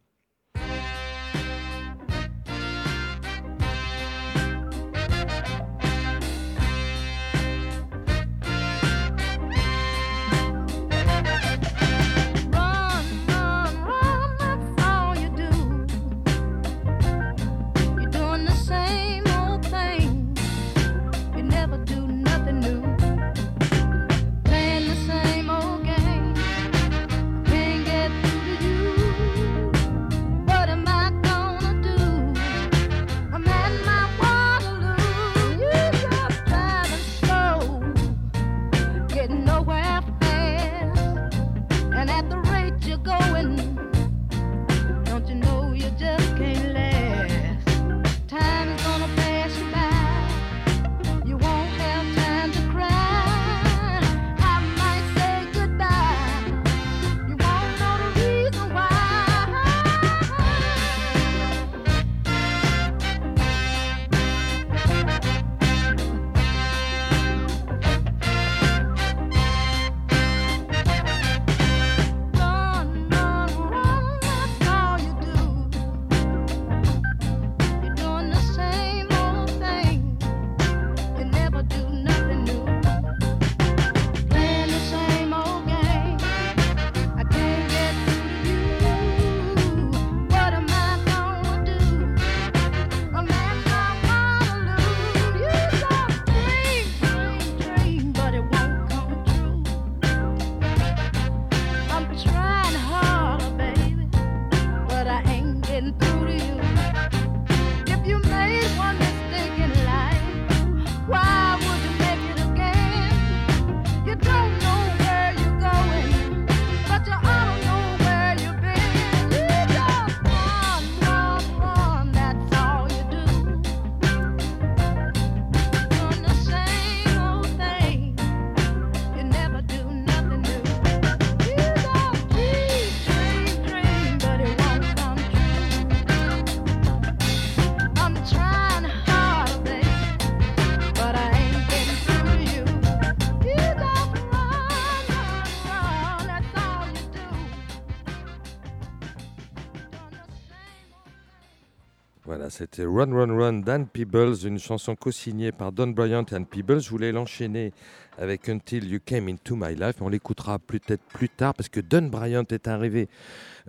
Run 152.96 153.12
Run 153.12 153.36
Run 153.36 153.52
d'Anne 153.52 153.86
Peebles, 153.86 154.46
une 154.46 154.58
chanson 154.58 154.96
co-signée 154.96 155.52
par 155.52 155.70
Don 155.70 155.88
Bryant 155.88 156.24
et 156.32 156.34
Anne 156.34 156.46
Peebles. 156.46 156.80
Je 156.80 156.88
voulais 156.88 157.12
l'enchaîner 157.12 157.74
avec 158.16 158.48
Until 158.48 158.90
You 158.90 159.00
Came 159.04 159.28
Into 159.28 159.54
My 159.54 159.74
Life. 159.74 159.96
On 160.00 160.08
l'écoutera 160.08 160.58
peut-être 160.58 161.02
plus 161.12 161.28
tard 161.28 161.52
parce 161.52 161.68
que 161.68 161.80
Don 161.80 162.06
Bryant 162.06 162.46
est 162.50 162.66
arrivé 162.66 163.10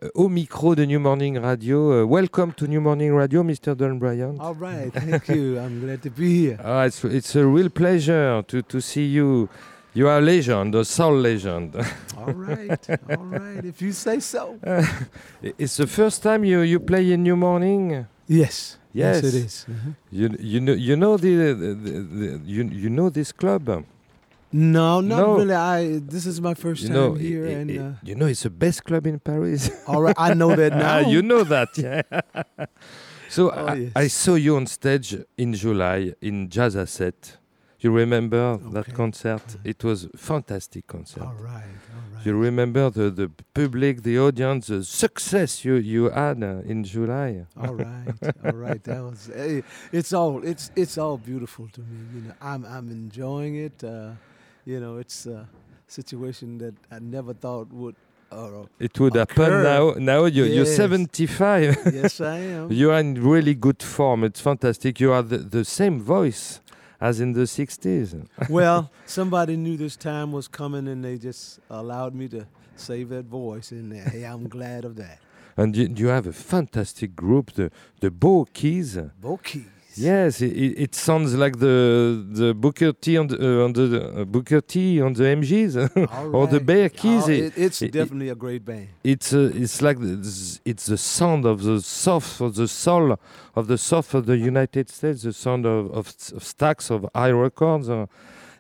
euh, 0.01 0.07
au 0.15 0.29
micro 0.29 0.75
de 0.75 0.85
New 0.85 1.01
Morning 1.01 1.37
Radio. 1.39 1.91
Euh, 1.91 2.05
welcome 2.05 2.53
to 2.53 2.67
New 2.67 2.79
Morning 2.79 3.11
Radio, 3.13 3.43
Mr. 3.43 3.75
Don 3.75 3.95
Bryant. 3.95 4.37
All 4.39 4.55
right, 4.55 4.93
thank 4.93 5.27
you. 5.27 5.57
I'm 5.59 5.81
glad 5.81 6.01
to 6.03 6.09
be 6.09 6.47
here. 6.47 6.57
Ah, 6.63 6.85
it's, 6.85 7.03
it's 7.03 7.35
a 7.35 7.45
real 7.45 7.69
pleasure 7.69 8.41
to, 8.47 8.61
to 8.61 8.79
see 8.79 9.07
you. 9.07 9.49
You 9.93 10.07
are 10.07 10.19
a 10.19 10.21
legend, 10.21 10.73
a 10.73 10.85
soul 10.85 11.19
legend. 11.19 11.75
All 12.17 12.31
right, 12.33 12.89
all 13.09 13.25
right. 13.25 13.65
If 13.65 13.81
you 13.81 13.91
say 13.91 14.21
so. 14.21 14.57
it's 15.41 15.75
the 15.75 15.87
first 15.87 16.23
time 16.23 16.45
you, 16.45 16.61
you 16.61 16.79
play 16.79 17.11
in 17.11 17.23
New 17.23 17.35
Morning? 17.35 18.05
Yes. 18.27 18.77
Yes. 18.93 19.23
it 19.23 19.33
is. 19.33 19.65
Mhm. 19.69 19.95
You, 20.11 20.29
you 20.39 20.59
know 20.61 20.73
you 20.73 20.95
know 20.95 21.17
the, 21.17 21.53
the, 21.53 21.73
the, 21.75 22.41
you, 22.45 22.63
you 22.63 22.89
know 22.89 23.09
this 23.09 23.31
club. 23.31 23.67
No, 24.51 25.01
not 25.01 25.17
No. 25.19 25.35
really. 25.37 25.53
I. 25.53 25.99
This 25.99 26.25
is 26.25 26.39
my 26.39 26.53
first 26.53 26.83
You 26.83 26.87
time 26.89 26.95
know, 26.97 27.13
here, 27.15 27.45
i- 27.45 27.49
i- 27.49 27.53
and 27.59 27.71
i- 27.71 27.77
uh, 27.77 27.91
you 28.01 28.15
know 28.15 28.27
it's 28.27 28.43
the 28.43 28.49
best 28.49 28.83
club 28.85 29.05
in 29.05 29.19
Paris. 29.19 29.69
all 29.87 30.01
right, 30.01 30.15
I 30.17 30.33
know 30.33 30.55
that 30.55 30.71
now. 30.87 30.99
You 30.99 31.21
know 31.21 31.43
that, 31.43 31.77
yeah. 31.77 32.01
so 33.29 33.51
Oh, 33.51 33.65
I, 33.67 33.73
yes. 33.75 33.91
I 33.95 34.07
saw 34.07 34.35
you 34.35 34.55
on 34.55 34.65
stage 34.67 35.17
in 35.37 35.53
July 35.53 36.13
in 36.21 36.49
Jazz 36.49 36.75
à 36.75 36.85
Sète. 36.87 37.37
You 37.79 37.91
remember 37.93 38.57
that 38.73 38.87
Okay. 38.87 38.93
concert? 38.93 39.43
It 39.63 39.83
was 39.83 40.07
fantastic 40.15 40.87
concert. 40.87 41.21
All 41.23 41.35
right, 41.43 41.65
right. 42.17 42.25
You 42.25 42.37
remember 42.37 42.89
the, 42.89 43.09
the 43.09 43.29
public, 43.53 44.03
the 44.03 44.19
audience, 44.19 44.67
the 44.67 44.83
success 44.83 45.63
you, 45.65 45.75
you 45.75 46.09
had 46.09 46.43
uh, 46.43 46.61
in 46.65 46.83
July. 46.83 47.45
all 47.57 47.75
right, 47.75 48.13
all 48.45 48.51
right. 48.67 48.83
That 48.83 49.01
was. 49.03 49.29
eh, 49.35 49.61
It's 49.91 50.13
all. 50.13 50.43
It's 50.43 50.71
it's 50.75 50.97
all 50.97 51.17
beautiful 51.17 51.67
to 51.73 51.81
me. 51.81 51.97
You 52.15 52.21
know, 52.27 52.33
I'm 52.41 52.65
I'm 52.65 52.89
enjoying 52.91 53.55
it. 53.55 53.83
Uh, 53.83 54.11
you 54.65 54.79
know, 54.79 54.97
it's 54.97 55.25
a 55.25 55.47
situation 55.87 56.57
that 56.57 56.73
I 56.91 56.99
never 56.99 57.33
thought 57.33 57.71
would. 57.71 57.95
Uh, 58.29 58.65
It 58.79 58.99
would 58.99 59.15
happen 59.15 59.63
now. 59.63 59.93
Now 59.97 60.25
you, 60.25 60.43
you're 60.43 60.65
75. 60.65 61.77
yes, 61.93 62.19
I 62.19 62.39
am. 62.39 62.69
you 62.81 62.91
are 62.91 62.99
in 62.99 63.13
really 63.23 63.55
good 63.55 63.81
form. 63.81 64.25
It's 64.25 64.41
fantastic. 64.41 64.99
You 64.99 65.13
are 65.13 65.23
the, 65.23 65.37
the 65.37 65.63
same 65.63 66.01
voice 66.01 66.59
as 66.99 67.19
in 67.19 67.33
the 67.33 67.41
60s. 67.41 68.27
well, 68.49 68.91
somebody 69.05 69.55
knew 69.57 69.77
this 69.77 69.95
time 69.95 70.31
was 70.31 70.47
coming, 70.47 70.87
and 70.87 71.03
they 71.03 71.17
just 71.17 71.59
allowed 71.69 72.15
me 72.15 72.27
to 72.29 72.47
save 72.75 73.09
that 73.09 73.25
voice. 73.25 73.71
And 73.71 73.93
uh, 73.93 74.09
hey, 74.09 74.23
I'm 74.23 74.47
glad 74.47 74.85
of 74.85 74.95
that. 74.95 75.19
And 75.55 75.75
you, 75.75 75.91
you 75.95 76.07
have 76.07 76.27
a 76.27 76.33
fantastic 76.33 77.15
group, 77.15 77.53
the, 77.53 77.71
the 77.99 78.11
Bow 78.11 78.47
Keys. 78.53 78.97
Bo-Keys. 79.19 79.76
Yes, 79.99 80.41
it, 80.41 80.51
it, 80.53 80.79
it 80.85 80.95
sounds 80.95 81.33
like 81.35 81.57
the 81.59 82.25
the 82.41 82.53
Booker 82.53 82.91
T 82.93 83.17
on 83.17 83.27
the, 83.27 83.35
uh, 83.61 83.65
on 83.65 83.73
the 83.73 84.21
uh, 84.21 84.25
Booker 84.25 84.61
T 84.61 85.01
on 85.01 85.13
the 85.13 85.23
MGs 85.23 85.75
All 86.13 86.35
or 86.35 86.47
the 86.47 86.57
right. 86.57 86.65
Bar-Kays. 86.91 87.23
Oh, 87.25 87.29
It- 87.31 87.39
it, 87.45 87.53
it's 87.57 87.81
it- 87.81 87.91
definitely 87.91 88.29
a 88.29 88.35
great 88.35 88.63
band. 88.65 88.87
it's 89.03 89.33
uh, 89.33 89.51
it's 89.53 89.81
like 89.81 89.99
the, 89.99 90.59
it's 90.65 90.85
the 90.85 90.97
sound 90.97 91.45
of 91.45 91.63
the 91.63 91.81
soft 91.81 92.41
of 92.41 92.55
the 92.55 92.67
soul 92.67 93.17
of 93.55 93.67
the 93.67 93.77
south 93.77 94.13
of 94.13 94.25
the 94.25 94.37
United 94.37 94.89
States, 94.89 95.21
the 95.23 95.33
sound 95.33 95.65
of 95.65 95.85
of, 95.91 96.07
of 96.37 96.43
Stax 96.43 96.89
of 96.91 97.05
Hi 97.15 97.29
Records. 97.31 97.89
Uh, 97.89 98.05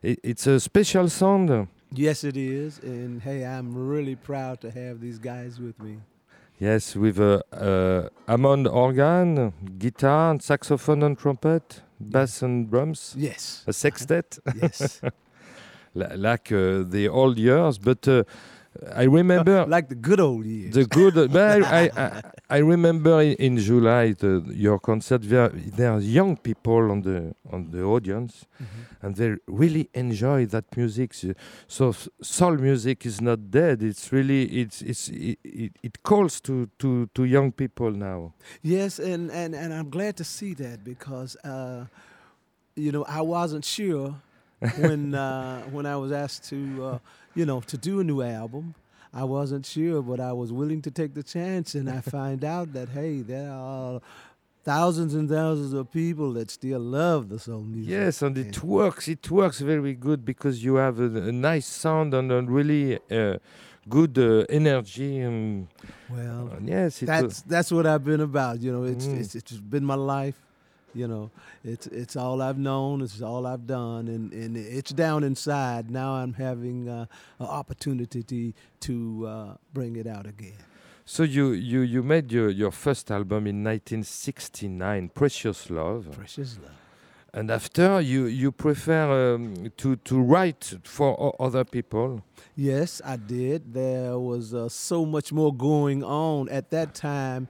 it, 0.01 0.19
it's 0.23 0.47
a 0.47 0.59
special 0.59 1.07
sound. 1.09 1.67
Yes, 1.93 2.23
it 2.23 2.35
is. 2.35 2.79
And 2.79 3.21
hey, 3.21 3.45
I'm 3.45 3.73
really 3.73 4.15
proud 4.15 4.59
to 4.61 4.71
have 4.71 4.99
these 4.99 5.19
guys 5.19 5.59
with 5.59 5.79
me. 5.81 5.99
Yes, 6.59 6.95
with 6.95 7.19
a 7.19 7.43
uh, 7.51 8.09
Hammond 8.27 8.67
organ, 8.67 9.53
guitar, 9.77 10.31
and 10.31 10.41
saxophone 10.41 11.03
and 11.03 11.17
trumpet, 11.17 11.81
bass 11.99 12.41
and 12.41 12.69
drums, 12.69 13.13
Yes. 13.15 13.63
a 13.67 13.73
sextet, 13.73 14.39
Yes. 14.59 15.01
li- 15.93 16.15
like 16.15 16.51
uh, 16.51 16.83
the 16.83 17.09
old 17.09 17.37
years. 17.37 17.77
But 17.77 18.07
uh, 18.07 18.23
I 18.95 19.03
remember 19.03 19.65
like 19.75 19.87
the 19.89 19.95
good 19.95 20.19
old 20.19 20.45
years. 20.45 20.73
the 20.73 20.85
good. 20.85 21.13
but 21.31 21.63
I, 21.63 21.89
I, 21.95 22.21
I, 22.49 22.57
remember 22.59 23.21
in, 23.21 23.57
July 23.57 24.13
the, 24.13 24.43
your 24.53 24.79
concert. 24.79 25.21
There, 25.23 25.49
there 25.49 25.91
are 25.93 25.99
young 25.99 26.37
people 26.37 26.91
on 26.91 27.01
the 27.01 27.33
on 27.51 27.71
the 27.71 27.83
audience, 27.83 28.45
Mhm. 28.61 28.67
and 29.01 29.15
they 29.15 29.35
really 29.47 29.89
enjoy 29.93 30.45
that 30.47 30.65
music. 30.75 31.13
So, 31.13 31.33
so 31.67 31.93
soul 32.21 32.57
music 32.57 33.05
is 33.05 33.21
not 33.21 33.39
dead. 33.51 33.81
It's 33.83 34.11
really 34.11 34.43
it's 34.61 34.81
it's 34.81 35.09
it, 35.09 35.39
it, 35.43 35.71
it 35.83 36.03
calls 36.03 36.41
to, 36.41 36.69
to 36.79 37.07
to 37.13 37.23
young 37.23 37.51
people 37.51 37.91
now. 37.91 38.33
Yes, 38.61 38.99
and, 38.99 39.31
and, 39.31 39.55
and 39.55 39.73
I'm 39.73 39.89
glad 39.89 40.15
to 40.17 40.23
see 40.23 40.53
that 40.55 40.83
because, 40.83 41.35
uh, 41.43 41.85
you 42.75 42.91
know, 42.91 43.05
I 43.05 43.21
wasn't 43.21 43.65
sure 43.65 44.15
when 44.79 45.13
uh, 45.13 45.61
when 45.71 45.85
I 45.85 45.95
was 45.95 46.11
asked 46.11 46.49
to, 46.49 46.83
uh, 46.83 46.99
you 47.37 47.45
know, 47.45 47.59
to 47.61 47.77
do 47.77 47.93
a 47.99 48.03
new 48.03 48.21
album. 48.21 48.65
I 49.13 49.23
wasn't 49.23 49.65
sure, 49.65 50.01
but 50.01 50.19
I 50.19 50.33
was 50.41 50.49
willing 50.51 50.81
to 50.87 50.91
take 50.91 51.13
the 51.13 51.23
chance, 51.23 51.75
and 51.75 51.89
I 51.89 52.01
find 52.17 52.43
out 52.43 52.67
that 52.73 52.89
hey, 52.89 53.21
there 53.33 53.51
are 53.51 54.01
thousands 54.63 55.13
and 55.13 55.29
thousands 55.29 55.71
of 55.73 55.83
people 55.91 56.33
that 56.33 56.51
still 56.51 56.79
love 56.81 57.29
the 57.29 57.39
soul 57.39 57.61
music. 57.61 57.89
Yes, 57.91 58.21
and 58.21 58.37
it 58.37 58.63
works. 58.63 59.07
It 59.07 59.29
works 59.31 59.59
very 59.61 59.93
good 59.93 60.25
because 60.25 60.55
you 60.63 60.75
have 60.75 60.99
a, 60.99 61.05
a 61.31 61.31
nice 61.31 61.67
sound 61.67 62.13
and 62.13 62.31
a 62.31 62.41
really 62.41 62.99
uh, 63.09 63.37
good 63.87 64.17
uh, 64.17 64.45
energy. 64.49 65.19
And, 65.19 65.67
Well, 66.09 66.49
and 66.57 66.67
yes, 66.67 67.01
it 67.01 67.05
that's 67.05 67.41
that's 67.53 67.71
what 67.71 67.85
I've 67.85 68.03
been 68.03 68.21
about. 68.31 68.59
You 68.61 68.71
know, 68.73 68.83
it's 68.83 69.07
Mm. 69.07 69.19
it's 69.21 69.35
it's 69.35 69.53
been 69.73 69.85
my 69.85 69.95
life. 69.95 70.39
You 70.95 71.07
know, 71.07 71.29
it's 71.63 71.85
it's 71.87 72.15
all 72.15 72.41
I've 72.41 72.57
known. 72.57 73.01
It's 73.01 73.21
all 73.21 73.45
I've 73.45 73.67
done, 73.67 74.07
and 74.07 74.33
and 74.33 74.57
it's 74.57 74.91
down 74.91 75.23
inside. 75.23 75.91
Now 75.91 76.13
I'm 76.13 76.33
having 76.33 76.89
uh, 76.89 77.05
an 77.39 77.45
opportunity 77.45 78.23
to, 78.23 78.53
to 78.81 79.27
uh, 79.27 79.53
bring 79.73 79.95
it 79.97 80.07
out 80.07 80.25
again. 80.25 80.57
So 81.09 81.23
you, 81.23 81.51
you, 81.51 81.81
you 81.81 82.03
made 82.03 82.33
your, 82.33 82.49
your 82.49 82.69
first 82.71 83.09
album 83.11 83.47
in 83.47 83.63
1969, 83.63 85.09
Precious 85.13 85.69
Love, 85.69 86.11
Precious 86.11 86.57
love. 86.61 86.71
and 87.33 87.49
after 87.49 88.01
you 88.01 88.25
you 88.25 88.51
prefer 88.51 89.35
um, 89.35 89.71
to 89.77 89.95
to 89.97 90.19
write 90.19 90.73
for 90.83 91.15
o- 91.19 91.35
other 91.39 91.63
people. 91.63 92.23
Yes, 92.55 93.01
I 93.05 93.15
did. 93.17 93.73
There 93.73 94.17
was 94.19 94.53
uh, 94.53 94.67
so 94.69 95.05
much 95.05 95.31
more 95.31 95.53
going 95.53 96.03
on 96.03 96.49
at 96.49 96.71
that 96.71 96.93
time. 96.95 97.47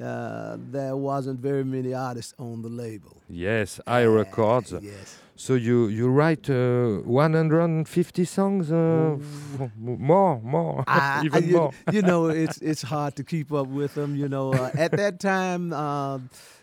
Uh, 0.00 0.56
there 0.70 0.96
wasn't 0.96 1.38
very 1.38 1.64
many 1.64 1.92
artists 1.92 2.32
on 2.38 2.62
the 2.62 2.68
label. 2.68 3.16
Yes, 3.28 3.78
Hi 3.86 4.04
Records. 4.04 4.72
Yes. 4.80 5.18
So 5.36 5.54
you 5.54 5.88
you 5.88 6.08
write 6.08 6.48
uh, 6.48 7.02
150 7.04 8.24
songs, 8.24 8.70
uh, 8.72 9.18
more, 9.76 10.40
more, 10.40 10.84
I- 10.86 11.22
even 11.24 11.44
I- 11.44 11.46
you, 11.46 11.56
more. 11.58 11.72
you 11.92 12.02
know, 12.02 12.26
it's 12.44 12.58
it's 12.62 12.82
hard 12.82 13.16
to 13.16 13.24
keep 13.24 13.52
up 13.52 13.66
with 13.66 13.92
them. 13.94 14.16
You 14.16 14.28
know, 14.28 14.52
uh, 14.54 14.70
at 14.74 14.92
that 14.92 15.20
time, 15.20 15.72
uh, 15.74 16.18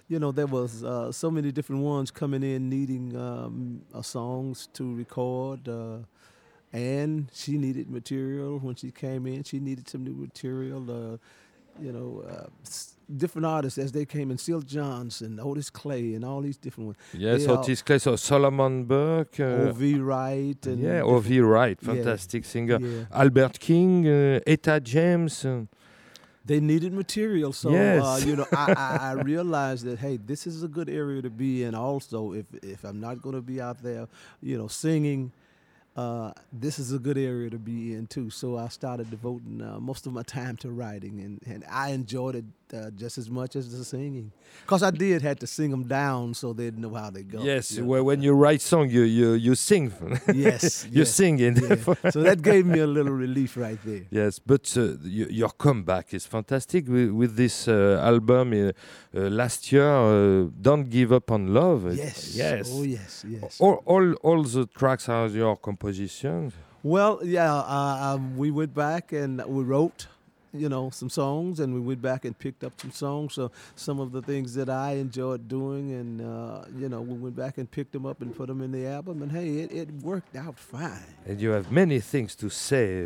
you 0.08 0.18
know, 0.20 0.32
there 0.32 0.48
was 0.48 0.84
uh, 0.84 1.12
so 1.12 1.30
many 1.30 1.52
different 1.52 1.84
ones 1.84 2.10
coming 2.12 2.42
in 2.44 2.68
needing 2.70 3.16
um, 3.16 3.82
uh, 3.94 4.02
songs 4.02 4.68
to 4.74 4.96
record, 4.96 5.68
uh, 5.68 5.98
and 6.74 7.30
she 7.34 7.58
needed 7.58 7.90
material 7.92 8.58
when 8.60 8.76
she 8.76 8.90
came 8.92 9.28
in. 9.28 9.44
She 9.44 9.60
needed 9.60 9.88
some 9.88 10.04
new 10.04 10.16
material. 10.16 11.20
Uh, 11.80 11.84
you 11.86 11.92
know, 11.92 12.24
uh, 12.30 12.48
different 13.18 13.46
artists 13.46 13.78
as 13.78 13.92
they 13.92 14.06
came 14.06 14.30
in, 14.32 14.38
Syl 14.38 14.62
Johnson, 14.62 15.40
Otis 15.42 15.70
Clay, 15.70 16.14
and 16.14 16.24
all 16.24 16.42
these 16.42 16.58
different 16.58 16.88
ones. 16.88 16.98
Yes, 17.14 17.46
They 17.46 17.52
Otis 17.52 17.82
Clay, 17.82 17.98
so 18.00 18.16
Solomon 18.16 18.84
Burke. 18.86 19.40
Uh, 19.40 19.70
O.V. 19.70 20.00
Wright, 20.00 20.66
and 20.68 20.80
yeah, 20.80 21.02
O.V. 21.02 21.40
Wright, 21.42 21.78
Yeah. 21.82 21.94
fantastic 21.94 22.46
singer. 22.46 22.80
Yeah. 22.80 23.06
Albert 23.12 23.60
King, 23.60 24.08
uh, 24.08 24.40
Etta 24.46 24.80
James. 24.80 25.46
uh, 25.46 25.66
they 26.46 26.60
needed 26.60 26.94
material. 26.94 27.54
So 27.54 27.70
uh, 27.70 28.18
you 28.26 28.36
know, 28.36 28.46
I, 28.52 28.74
I, 28.74 28.98
I 29.10 29.12
realized 29.34 29.86
that 29.86 30.00
hey, 30.00 30.18
this 30.18 30.48
is 30.48 30.64
a 30.64 30.68
good 30.68 30.90
area 30.90 31.22
to 31.22 31.30
be 31.30 31.64
in. 31.64 31.76
Also, 31.76 32.34
if 32.34 32.46
if 32.64 32.84
I'm 32.84 33.00
not 33.00 33.22
going 33.22 33.36
to 33.36 33.42
be 33.42 33.62
out 33.62 33.84
there, 33.84 34.08
you 34.42 34.58
know, 34.58 34.68
singing, 34.68 35.32
uh, 36.00 36.32
this 36.54 36.80
is 36.80 36.94
a 36.94 37.00
good 37.00 37.18
area 37.18 37.50
to 37.50 37.58
be 37.58 37.94
in 37.94 38.08
too. 38.08 38.30
So 38.30 38.58
I 38.58 38.70
started 38.70 39.12
devoting 39.12 39.62
uh, 39.62 39.80
most 39.82 40.08
of 40.08 40.14
my 40.14 40.24
time 40.24 40.56
to 40.58 40.72
writing, 40.72 41.20
and, 41.20 41.42
and 41.46 41.66
I 41.70 41.90
enjoyed 41.90 42.36
it 42.36 42.46
uh, 42.74 42.90
just 42.92 43.18
as 43.18 43.30
much 43.30 43.56
as 43.56 43.78
the 43.78 43.84
singing, 43.84 44.32
because 44.62 44.84
I 44.84 44.92
did 44.92 45.22
had 45.22 45.40
to 45.40 45.48
sing 45.48 45.72
them 45.72 45.86
down 45.88 46.34
so 46.34 46.54
they'd 46.54 46.78
know 46.78 46.94
how 46.94 47.10
they 47.10 47.24
go. 47.24 47.44
yes, 47.44 47.72
you 47.72 47.82
know. 47.82 47.88
well, 47.88 48.04
when 48.04 48.22
you 48.22 48.34
write 48.34 48.62
song, 48.62 48.90
you 48.90 49.04
you 49.04 49.34
you 49.34 49.56
sing. 49.56 49.92
yes, 50.34 50.86
you 50.86 51.00
yes, 51.00 51.12
sing 51.14 51.40
it. 51.40 51.56
yeah. 51.62 51.96
So 52.12 52.22
that 52.24 52.42
gave 52.42 52.66
me 52.66 52.80
a 52.80 52.88
little 52.88 53.14
relief 53.14 53.58
right 53.58 53.80
there. 53.86 54.06
Yes, 54.10 54.40
but 54.40 54.76
uh, 54.78 54.96
your 55.04 55.50
comeback 55.50 56.14
is 56.14 56.26
fantastic 56.26 56.88
with, 56.88 57.10
with 57.12 57.36
this 57.36 57.68
uh, 57.68 58.02
album 58.04 58.54
uh, 58.54 58.72
uh, 59.18 59.30
last 59.30 59.72
year. 59.72 59.90
Uh, 59.90 60.50
Don't 60.62 60.90
give 60.90 61.12
up 61.14 61.32
on 61.32 61.54
love. 61.54 61.96
Yes. 61.96 62.36
yes. 62.36 62.70
Oh 62.72 62.84
yes. 62.84 63.26
Yes. 63.28 63.58
All, 63.60 63.82
all 63.86 64.14
all 64.24 64.44
the 64.44 64.66
tracks 64.68 65.10
are 65.10 65.28
your 65.28 65.56
composition. 65.58 66.52
Well, 66.82 67.20
yeah, 67.24 67.54
uh, 67.54 68.16
um, 68.16 68.38
we 68.38 68.52
went 68.52 68.74
back 68.74 69.12
and 69.12 69.44
we 69.46 69.64
wrote, 69.64 70.08
you 70.54 70.70
know, 70.70 70.90
some 70.90 71.10
songs, 71.10 71.60
and 71.60 71.74
we 71.74 71.80
went 71.80 72.02
back 72.02 72.26
and 72.26 72.38
picked 72.38 72.64
up 72.64 72.80
some 72.80 72.92
songs. 72.92 73.34
So 73.34 73.52
some 73.76 74.00
of 74.00 74.12
the 74.12 74.22
things 74.22 74.54
that 74.56 74.70
I 74.70 74.94
enjoyed 74.94 75.48
doing, 75.48 75.92
and 75.94 76.22
uh, 76.22 76.66
you 76.78 76.90
know, 76.90 77.02
we 77.02 77.16
went 77.16 77.36
back 77.36 77.58
and 77.58 77.70
picked 77.70 77.92
them 77.92 78.06
up 78.06 78.22
and 78.22 78.36
put 78.36 78.48
them 78.48 78.62
in 78.62 78.72
the 78.72 78.88
album, 78.88 79.22
and 79.22 79.32
hey, 79.32 79.60
it, 79.60 79.72
it 79.72 79.92
worked 80.02 80.36
out 80.36 80.58
fine. 80.58 81.16
And 81.26 81.40
you 81.40 81.52
have 81.52 81.72
many 81.72 82.00
things 82.00 82.36
to 82.36 82.50
say, 82.50 83.04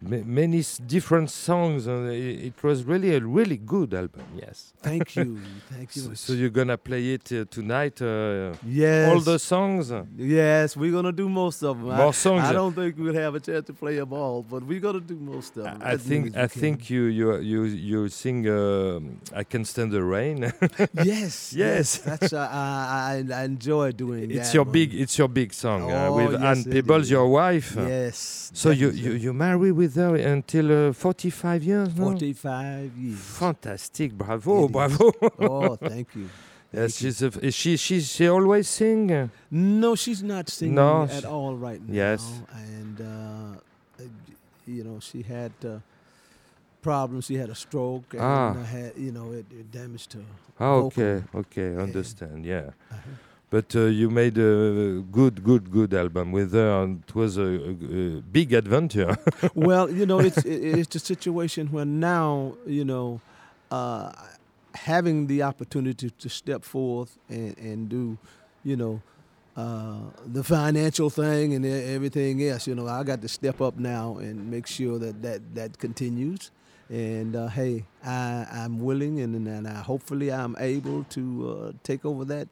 many 0.00 0.58
s- 0.60 0.78
different 0.78 1.30
songs. 1.30 1.86
And 1.86 2.10
it, 2.10 2.46
it 2.46 2.62
was 2.62 2.84
really 2.84 3.14
a 3.14 3.20
really 3.20 3.56
good 3.56 3.94
album. 3.94 4.22
Yes. 4.36 4.72
Thank 4.82 5.16
you, 5.16 5.40
thank 5.70 5.96
you. 5.96 6.02
So, 6.02 6.14
so 6.14 6.32
you're 6.34 6.50
gonna 6.50 6.76
play 6.76 7.14
it 7.14 7.32
uh, 7.32 7.44
tonight? 7.50 8.02
Uh, 8.02 8.52
yes, 8.66 9.10
All 9.10 9.20
the 9.20 9.38
songs. 9.38 9.92
yes, 10.16 10.76
we're 10.76 10.92
gonna 10.92 11.12
do 11.12 11.28
most 11.28 11.62
of 11.62 11.78
them. 11.78 11.96
More 11.96 12.12
songs. 12.12 12.42
I, 12.44 12.50
I 12.50 12.52
don't 12.52 12.74
think 12.74 12.96
we'll 12.98 13.14
have 13.14 13.34
a 13.34 13.40
chance 13.40 13.66
to 13.66 13.72
play 13.72 13.96
them 13.96 14.12
all, 14.12 14.42
but 14.42 14.62
we're 14.62 14.80
gonna 14.80 15.00
do 15.00 15.16
most 15.16 15.56
of 15.56 15.64
them. 15.64 15.80
I 15.82 15.96
think 15.96 16.36
I 16.36 16.46
think 16.46 16.90
you 16.90 17.04
you 17.04 17.36
you 17.38 17.62
you 17.64 18.08
sing 18.08 18.46
uh, 18.48 19.00
I 19.34 19.44
can 19.44 19.64
stand 19.64 19.92
the 19.92 20.02
rain. 20.04 20.52
yes, 21.02 21.52
Yes. 21.54 21.98
That's 21.98 22.32
uh, 22.32 22.48
I, 22.50 23.24
I 23.32 23.40
I 23.40 23.44
enjoy 23.44 23.92
doing. 23.92 24.30
it's 24.30 24.48
that 24.48 24.54
your 24.54 24.64
one. 24.64 24.72
big 24.72 24.94
it's 24.94 25.16
your 25.18 25.28
big 25.28 25.52
song 25.54 25.90
uh, 25.90 26.08
Oh, 26.08 26.16
with 26.16 26.32
yes, 26.40 26.42
Ann 26.66 26.72
Peebles, 26.72 27.08
your 27.10 27.28
wife. 27.28 27.74
Yes. 27.76 28.50
So 28.52 28.70
you, 28.70 28.90
you 28.90 29.12
you 29.12 29.32
marry 29.32 29.72
with 29.72 29.83
her 29.94 30.16
until 30.16 30.88
uh, 30.88 30.92
45 30.92 31.62
years 31.62 31.88
now? 31.96 32.04
45 32.04 32.96
years. 32.96 33.18
Fantastic, 33.18 34.12
bravo, 34.12 34.64
It 34.66 34.72
bravo. 34.72 35.12
oh, 35.40 35.76
thank 35.76 36.14
you. 36.16 36.28
yes, 36.72 36.96
she's 36.96 37.22
a, 37.22 37.26
is 37.40 37.54
she 37.54 37.76
she 37.76 38.00
she 38.00 38.28
always 38.28 38.68
sing. 38.68 39.30
No, 39.50 39.94
she's 39.94 40.22
not 40.22 40.48
singing 40.48 40.74
No, 40.74 41.02
at 41.10 41.24
all 41.24 41.54
right 41.56 41.80
now. 41.86 41.94
Yes. 41.94 42.22
And, 42.52 43.00
uh, 43.00 44.02
uh, 44.02 44.06
you 44.66 44.82
know, 44.84 44.98
she 45.00 45.22
had 45.22 45.52
uh, 45.64 45.78
problems. 46.82 47.26
She 47.26 47.36
had 47.36 47.50
a 47.50 47.54
stroke 47.54 48.14
and 48.14 48.22
Ah. 48.22 48.54
had, 48.54 48.92
you 48.96 49.12
know, 49.12 49.32
it, 49.32 49.46
it 49.60 49.70
damaged 49.70 50.12
her. 50.14 50.24
Ah, 50.60 50.74
okay, 50.88 51.22
okay, 51.34 51.76
understand. 51.76 52.44
Yeah, 52.46 52.70
Uh-huh. 52.90 53.00
But 53.54 53.76
uh, 53.76 53.82
you 53.82 54.10
made 54.10 54.36
a 54.36 55.00
good, 55.12 55.44
good, 55.44 55.70
good 55.70 55.94
album 55.94 56.32
with 56.32 56.52
her, 56.54 56.82
and 56.82 57.04
it 57.06 57.14
was 57.14 57.36
a, 57.36 57.42
a, 57.42 58.18
a 58.18 58.20
big 58.20 58.52
adventure. 58.52 59.16
well, 59.54 59.88
you 59.88 60.06
know, 60.06 60.18
it's 60.18 60.44
it's 60.44 60.96
a 60.96 60.98
situation 60.98 61.68
where 61.68 61.84
now, 61.84 62.54
you 62.66 62.84
know, 62.84 63.20
uh, 63.70 64.10
having 64.74 65.28
the 65.28 65.44
opportunity 65.44 66.10
to 66.10 66.28
step 66.28 66.64
forth 66.64 67.16
and, 67.28 67.56
and 67.58 67.88
do, 67.88 68.18
you 68.64 68.74
know, 68.74 69.00
uh, 69.56 70.00
the 70.26 70.42
financial 70.42 71.08
thing 71.08 71.54
and 71.54 71.64
everything 71.64 72.42
else, 72.42 72.66
you 72.66 72.74
know, 72.74 72.88
I 72.88 73.04
got 73.04 73.22
to 73.22 73.28
step 73.28 73.60
up 73.60 73.78
now 73.78 74.16
and 74.16 74.50
make 74.50 74.66
sure 74.66 74.98
that 74.98 75.22
that, 75.22 75.54
that 75.54 75.78
continues. 75.78 76.50
And 76.90 77.36
uh, 77.36 77.46
hey, 77.46 77.84
I, 78.04 78.48
I'm 78.50 78.80
willing, 78.80 79.20
and 79.20 79.46
and, 79.46 79.68
I, 79.68 79.80
hopefully 79.92 80.32
I'm 80.32 80.56
able 80.58 81.04
to 81.10 81.22
uh, 81.50 81.72
take 81.84 82.04
over 82.04 82.24
that. 82.24 82.48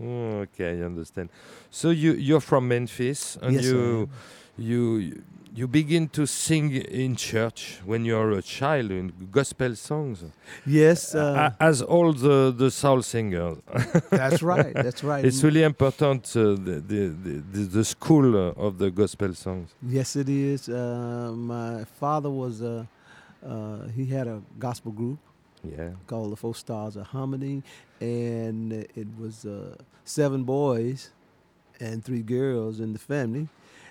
Mm, 0.00 0.42
okay, 0.42 0.80
I 0.80 0.84
understand. 0.84 1.28
So 1.70 1.90
you 1.90 2.12
you're 2.12 2.40
from 2.40 2.68
Memphis, 2.68 3.36
and 3.42 3.54
Yes, 3.54 3.64
you 3.64 4.08
you 4.56 5.22
you 5.54 5.66
begin 5.66 6.08
to 6.10 6.24
sing 6.26 6.70
in 6.72 7.16
church 7.16 7.80
when 7.84 8.04
you're 8.04 8.30
a 8.32 8.42
child 8.42 8.90
in 8.92 9.12
gospel 9.32 9.74
songs, 9.74 10.22
yes, 10.66 11.14
uh, 11.16 11.50
as 11.58 11.82
all 11.82 12.12
the 12.12 12.52
the 12.56 12.70
soul 12.70 13.02
singers. 13.02 13.58
that's 14.10 14.40
right. 14.42 14.72
That's 14.74 15.02
right. 15.02 15.24
it's 15.24 15.42
really 15.42 15.62
important 15.64 16.24
uh, 16.36 16.42
the, 16.68 16.80
the, 16.86 17.00
the 17.52 17.60
the 17.78 17.84
school 17.84 18.36
of 18.56 18.78
the 18.78 18.90
gospel 18.90 19.34
songs. 19.34 19.74
Yes, 19.82 20.14
it 20.16 20.28
is. 20.28 20.68
Uh, 20.68 21.32
my 21.34 21.84
father 21.98 22.30
was 22.30 22.60
a. 22.62 22.86
Uh, 23.44 23.86
he 23.96 24.04
had 24.06 24.26
a 24.26 24.40
gospel 24.58 24.90
group 24.92 25.18
Yeah. 25.64 25.90
called 26.06 26.32
the 26.32 26.36
Four 26.36 26.54
Stars 26.56 26.96
of 26.96 27.06
Harmony, 27.06 27.62
and 28.00 28.72
it 28.72 29.06
was 29.18 29.44
uh, 29.44 29.76
seven 30.04 30.44
boys 30.44 31.10
and 31.80 32.04
three 32.04 32.22
girls 32.22 32.80
in 32.80 32.92
the 32.92 32.98
family. 32.98 33.48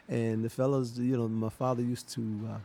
And 0.10 0.44
the 0.44 0.50
fellows, 0.50 0.98
you 0.98 1.18
know, 1.18 1.28
my 1.28 1.50
father 1.50 1.82
used 1.82 2.10
to 2.14 2.22
uh, 2.50 2.58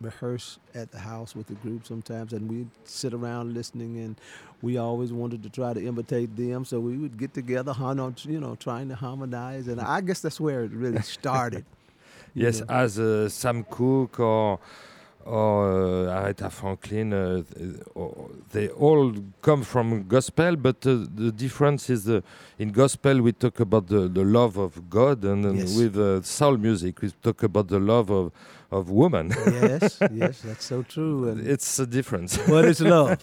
rehearse 0.00 0.58
at 0.74 0.90
the 0.90 0.98
house 0.98 1.34
with 1.34 1.46
the 1.46 1.54
group 1.54 1.86
sometimes, 1.86 2.32
and 2.32 2.50
we'd 2.50 2.70
sit 2.84 3.14
around 3.14 3.54
listening, 3.54 3.98
and 3.98 4.16
we 4.62 4.76
always 4.76 5.12
wanted 5.12 5.42
to 5.44 5.50
try 5.50 5.72
to 5.72 5.84
imitate 5.84 6.36
them. 6.36 6.64
So 6.64 6.80
we 6.80 6.96
would 6.96 7.16
get 7.16 7.34
together, 7.34 7.74
you 8.24 8.40
know, 8.40 8.56
trying 8.56 8.88
to 8.88 8.96
harmonize, 8.96 9.68
and 9.68 9.80
I 9.80 10.00
guess 10.00 10.20
that's 10.20 10.40
where 10.40 10.64
it 10.64 10.72
really 10.72 11.02
started. 11.02 11.64
Yes, 12.34 12.60
know. 12.60 12.66
as 12.68 12.98
uh, 12.98 13.28
Sam 13.30 13.64
Cooke 13.64 14.20
or 14.20 14.60
or 15.28 16.08
uh, 16.08 16.18
Aretha 16.22 16.50
Franklin, 16.50 17.12
uh, 17.12 17.42
th- 17.54 17.76
or- 17.94 18.30
they 18.52 18.68
all 18.68 19.12
come 19.42 19.62
from 19.62 19.86
gospel, 20.08 20.56
but 20.56 20.86
uh, 20.86 21.04
the 21.24 21.30
difference 21.44 21.90
is 21.90 22.08
uh, 22.08 22.20
in 22.58 22.68
gospel 22.72 23.20
we 23.20 23.32
talk 23.32 23.60
about 23.60 23.86
the, 23.88 24.08
the 24.08 24.24
love 24.24 24.56
of 24.56 24.72
God, 24.88 25.24
and 25.24 25.44
Yes. 25.58 25.76
with 25.78 25.96
uh, 25.98 26.22
soul 26.22 26.56
music 26.56 27.00
we 27.02 27.10
talk 27.22 27.42
about 27.42 27.68
the 27.68 27.78
love 27.78 28.10
of 28.10 28.32
of 28.70 28.90
woman. 28.90 29.26
yes, 29.46 29.98
yes, 30.22 30.42
that's 30.42 30.66
so 30.72 30.82
true. 30.82 31.28
And, 31.30 31.46
it's 31.54 31.78
a 31.78 31.86
difference. 31.86 32.36
but 32.46 32.64
it's 32.66 32.80
love. 32.96 33.16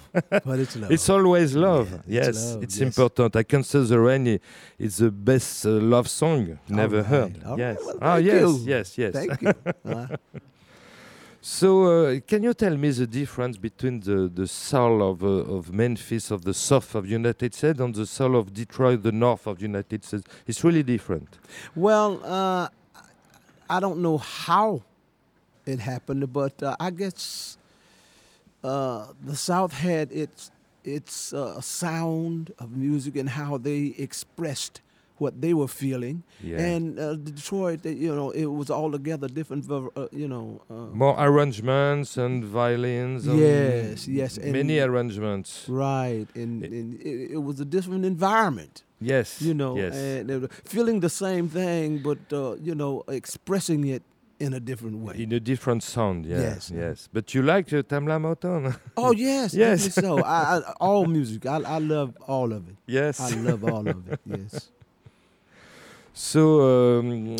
But 0.49 0.57
it's 0.63 0.75
love. 0.75 0.91
It's 0.91 1.07
always 1.07 1.55
love. 1.55 1.87
Yeah, 2.07 2.21
it's 2.21 2.27
yes, 2.27 2.53
love, 2.53 2.63
it's 2.63 2.77
yes. 2.79 2.87
important. 2.87 3.35
I 3.35 3.43
can 3.43 3.63
say 3.63 3.79
the 3.83 3.99
rain 3.99 4.39
is 4.79 4.97
the 4.97 5.11
best 5.11 5.65
uh, 5.65 5.69
love 5.69 6.07
song 6.09 6.57
never 6.67 6.97
right, 6.97 7.05
heard. 7.05 7.33
all 7.45 7.51
right. 7.51 7.59
yes. 7.59 7.77
Well, 7.85 7.97
ah, 8.01 8.15
thank 8.15 8.25
yes, 8.25 8.41
you. 8.41 8.51
yes, 8.73 8.97
yes. 8.97 9.13
Thank 9.13 9.41
you. 9.41 9.53
So, 11.47 12.07
uh, 12.07 12.19
can 12.21 12.41
you 12.41 12.55
tell 12.55 12.75
me 12.75 12.89
the 12.89 13.05
difference 13.05 13.55
between 13.55 13.99
the, 13.99 14.27
the 14.33 14.47
soul 14.47 15.11
of, 15.11 15.23
uh, 15.23 15.27
of 15.27 15.71
Memphis, 15.71 16.31
of 16.31 16.43
the 16.43 16.55
south 16.55 16.95
of 16.95 17.07
United 17.07 17.53
States, 17.53 17.79
and 17.79 17.93
the 17.93 18.07
soul 18.07 18.35
of 18.35 18.51
Detroit, 18.51 19.03
the 19.03 19.11
north 19.11 19.45
of 19.45 19.57
the 19.59 19.61
United 19.61 20.03
States? 20.03 20.23
It's 20.47 20.63
really 20.63 20.81
different. 20.81 21.37
well, 21.75 22.19
uh, 22.23 22.67
I 23.69 23.79
don't 23.79 23.99
know 23.99 24.17
how 24.17 24.81
it 25.67 25.77
happened, 25.77 26.33
but 26.33 26.63
uh, 26.63 26.75
I 26.79 26.89
guess 26.89 27.59
uh, 28.63 29.05
the 29.23 29.35
South 29.35 29.71
had 29.71 30.11
its 30.11 30.49
its 30.83 31.31
uh, 31.31 31.61
sound 31.61 32.55
of 32.57 32.75
music 32.75 33.17
and 33.17 33.29
how 33.29 33.59
they 33.59 33.93
expressed 33.99 34.81
what 35.17 35.41
they 35.41 35.53
were 35.53 35.67
feeling. 35.67 36.23
Yeah. 36.43 36.59
And 36.59 36.99
uh, 36.99 37.15
Detroit, 37.15 37.85
you 37.85 38.13
know, 38.13 38.31
it 38.31 38.45
was 38.45 38.69
altogether 38.69 39.27
different. 39.27 39.69
Uh, 39.69 40.07
you 40.11 40.27
know. 40.27 40.61
Uh, 40.69 40.73
More 40.93 41.15
arrangements 41.17 42.17
and 42.17 42.43
violins. 42.43 43.27
And 43.27 43.39
Yes, 43.39 44.07
yes, 44.07 44.37
and- 44.37 44.51
many 44.51 44.79
arrangements. 44.79 45.65
Right, 45.67 46.27
and, 46.35 46.63
It- 46.65 46.71
and 46.71 47.01
it, 47.01 47.31
it 47.35 47.41
was 47.43 47.59
a 47.59 47.65
different 47.65 48.05
environment. 48.05 48.83
Yes. 49.01 49.41
you 49.41 49.53
know, 49.53 49.75
Yes. 49.77 49.93
and 49.95 50.49
feeling 50.63 51.01
the 51.01 51.09
same 51.09 51.49
thing, 51.49 51.99
but 52.03 52.17
uh, 52.31 52.55
you 52.61 52.73
know, 52.75 53.03
expressing 53.07 53.85
it 53.87 54.03
in 54.39 54.53
a 54.53 54.59
different 54.59 54.97
way. 55.05 55.15
in 55.23 55.31
a 55.31 55.39
different 55.39 55.81
sound, 55.83 56.25
yeah, 56.25 56.39
Yes. 56.39 56.71
yes. 56.73 57.07
But 57.13 57.33
you 57.33 57.41
like 57.41 57.71
uh, 57.73 57.83
Tamla 57.83 58.17
Motown? 58.19 58.77
oh 58.97 59.11
yes, 59.11 59.53
Yes. 59.53 59.93
so. 59.93 60.19
I, 60.23 60.57
I, 60.57 60.73
all 60.79 61.05
music, 61.05 61.45
I, 61.45 61.57
I 61.75 61.79
love 61.79 62.13
all 62.27 62.51
of 62.51 62.67
it. 62.67 62.75
yes. 62.87 63.19
I 63.19 63.31
love 63.49 63.63
all 63.63 63.87
of 63.87 64.07
it. 64.11 64.19
Yes. 64.25 64.71
So 66.17 66.99
um, 66.99 67.35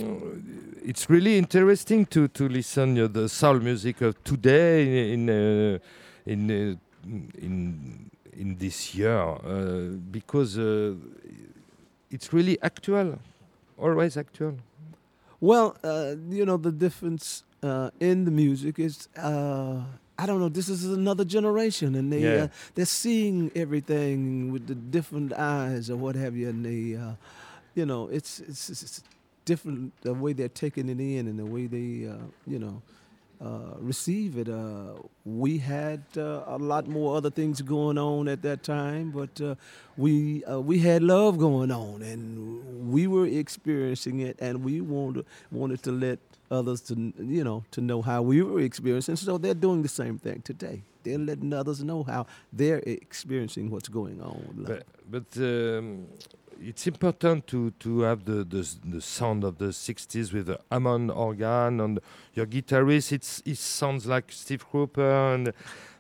it's 0.84 1.10
really 1.10 1.38
interesting 1.38 2.06
to 2.08 2.28
to 2.28 2.50
listen 2.50 2.98
uh, 3.00 3.08
the 3.08 3.30
soul 3.30 3.60
music 3.60 4.02
of 4.02 4.22
today 4.26 5.14
in 5.14 5.30
uh, 5.30 5.80
in 6.26 6.52
uh, 6.52 6.76
in 7.42 8.10
in 8.34 8.58
this 8.58 8.94
year 8.94 9.18
uh, 9.18 9.96
because 10.12 10.58
uh, 10.60 10.94
it's 12.12 12.34
really 12.34 12.58
actual, 12.62 13.18
always 13.78 14.18
actual. 14.18 14.58
Well, 15.40 15.78
uh, 15.82 16.16
you 16.30 16.46
know, 16.46 16.58
the 16.58 16.72
difference 16.74 17.44
uh, 17.64 17.92
in 18.02 18.26
the 18.26 18.32
music 18.32 18.78
is, 18.80 19.08
uh, 19.16 19.84
I 20.18 20.26
don't 20.26 20.40
know, 20.42 20.50
this 20.50 20.68
is 20.68 20.84
another 20.86 21.24
generation, 21.24 21.96
and 21.96 22.12
they 22.12 22.24
Yeah. 22.24 22.44
uh, 22.44 22.48
they're 22.76 22.86
seeing 22.86 23.52
everything 23.56 24.52
with 24.52 24.68
the 24.68 24.76
different 24.76 25.32
eyes 25.32 25.90
or 25.90 25.96
what 25.96 26.16
have 26.16 26.36
you, 26.36 26.50
and 26.50 26.66
they, 26.66 26.96
uh, 27.00 27.16
you 27.76 27.86
know, 27.86 28.08
it's, 28.08 28.40
it's 28.40 28.70
it's 28.70 29.04
different 29.44 29.94
the 30.02 30.14
way 30.14 30.34
they're 30.34 30.50
taking 30.50 30.90
it 30.90 31.00
in 31.00 31.28
and 31.28 31.38
the 31.38 31.46
way 31.46 31.68
they, 31.68 32.08
uh, 32.08 32.16
you 32.48 32.60
know. 32.60 32.82
Uh, 33.42 33.76
receive 33.80 34.38
it. 34.38 34.48
Uh, 34.48 34.94
we 35.26 35.58
had 35.58 36.02
uh, 36.16 36.42
a 36.48 36.58
lot 36.58 36.88
more 36.88 37.18
other 37.18 37.30
things 37.30 37.62
going 37.62 37.98
on 37.98 38.30
at 38.30 38.42
that 38.42 38.64
time, 38.64 39.12
but 39.12 39.42
uh, 39.42 39.56
we 39.98 40.42
uh, 40.46 40.58
we 40.58 40.80
had 40.80 41.04
love 41.04 41.38
going 41.38 41.70
on, 41.70 42.02
and 42.02 42.90
we 42.90 43.08
were 43.08 43.28
experiencing 43.28 44.22
it, 44.22 44.38
and 44.40 44.64
we 44.64 44.80
wanted 44.80 45.26
wanted 45.52 45.84
to 45.84 45.92
let 45.92 46.20
others 46.50 46.80
to 46.80 47.14
you 47.20 47.44
know 47.44 47.62
to 47.72 47.82
know 47.82 48.02
how 48.02 48.22
we 48.22 48.42
were 48.42 48.62
experiencing. 48.62 49.18
So 49.18 49.38
they're 49.38 49.54
doing 49.54 49.82
the 49.82 49.90
same 49.90 50.18
thing 50.18 50.42
today. 50.42 50.84
They're 51.04 51.20
letting 51.20 51.52
others 51.52 51.84
know 51.84 52.04
how 52.04 52.28
they're 52.54 52.82
experiencing 52.86 53.70
what's 53.70 53.90
going 53.90 54.22
on. 54.22 54.66
But, 54.66 54.86
but 55.12 55.38
um, 55.44 56.08
it's 56.62 56.88
important 56.88 57.48
to, 57.48 57.72
to 57.72 58.02
have 58.02 58.26
the, 58.26 58.44
the 58.44 58.68
the 58.86 59.02
sound 59.02 59.44
of 59.44 59.58
the 59.58 59.68
60s 59.72 60.34
with 60.34 60.48
the 60.48 60.60
Hammond 60.72 61.12
organ 61.12 61.80
and 61.80 62.00
your 62.34 62.46
guitarist. 62.46 63.12
It's 63.12 63.42
it 63.46 63.58
sounds 63.58 64.06
like 64.06 64.32
Steve 64.32 64.66
Cropper 64.70 65.34
and 65.34 65.54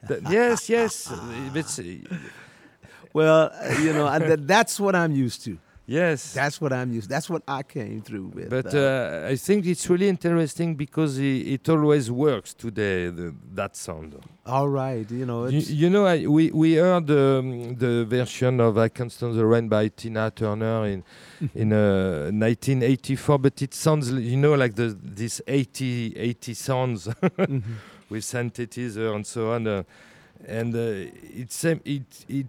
th- 0.07 0.21
yes, 0.29 0.69
yes, 0.69 1.11
Well, 3.13 3.51
you 3.81 3.93
know, 3.93 4.07
that's 4.19 4.79
what 4.79 4.95
I'm 4.95 5.13
used 5.13 5.43
to. 5.45 5.57
Yes. 5.85 6.33
That's 6.33 6.59
what 6.59 6.73
I'm 6.73 6.91
used. 6.93 7.09
That's 7.09 7.29
what 7.29 7.43
I 7.47 7.63
came 7.63 8.01
through 8.01 8.27
with. 8.27 8.49
But 8.49 8.73
uh, 8.73 8.79
uh, 8.79 9.27
I 9.31 9.35
think 9.35 9.65
it's 9.65 9.89
really 9.89 10.07
interesting 10.07 10.75
because 10.75 11.17
it, 11.17 11.47
it 11.47 11.69
always 11.69 12.09
works 12.11 12.53
today. 12.53 13.09
The, 13.09 13.33
that 13.53 13.75
sound. 13.75 14.15
all 14.45 14.69
right, 14.69 15.09
you 15.09 15.25
know, 15.25 15.47
You, 15.47 15.59
you 15.59 15.89
know, 15.89 16.05
I, 16.05 16.25
we 16.27 16.51
we 16.51 16.75
heard 16.75 17.09
um, 17.09 17.75
the 17.75 18.05
version 18.05 18.59
of 18.59 18.77
"I 18.77 18.89
Can't 18.89 19.11
Stand 19.11 19.35
the 19.35 19.45
Rain" 19.45 19.69
by 19.69 19.87
Tina 19.89 20.31
Turner 20.31 20.85
in 20.85 21.03
in 21.55 21.73
uh, 21.73 22.31
1984, 22.31 23.39
but 23.39 23.61
it 23.61 23.73
sounds, 23.73 24.11
you 24.11 24.37
know, 24.37 24.53
like 24.53 24.75
the 24.75 24.97
this 25.01 25.41
80 25.47 26.17
80 26.17 26.53
sounds 26.53 27.07
mhm. 27.07 27.63
with 28.09 28.23
synthesizer 28.23 29.15
and 29.15 29.25
so 29.25 29.51
on. 29.51 29.67
Uh, 29.67 29.83
and 30.47 30.75
uh, 30.75 30.79
it, 31.41 31.51
sem- 31.51 31.81
it 31.85 32.03
it 32.29 32.47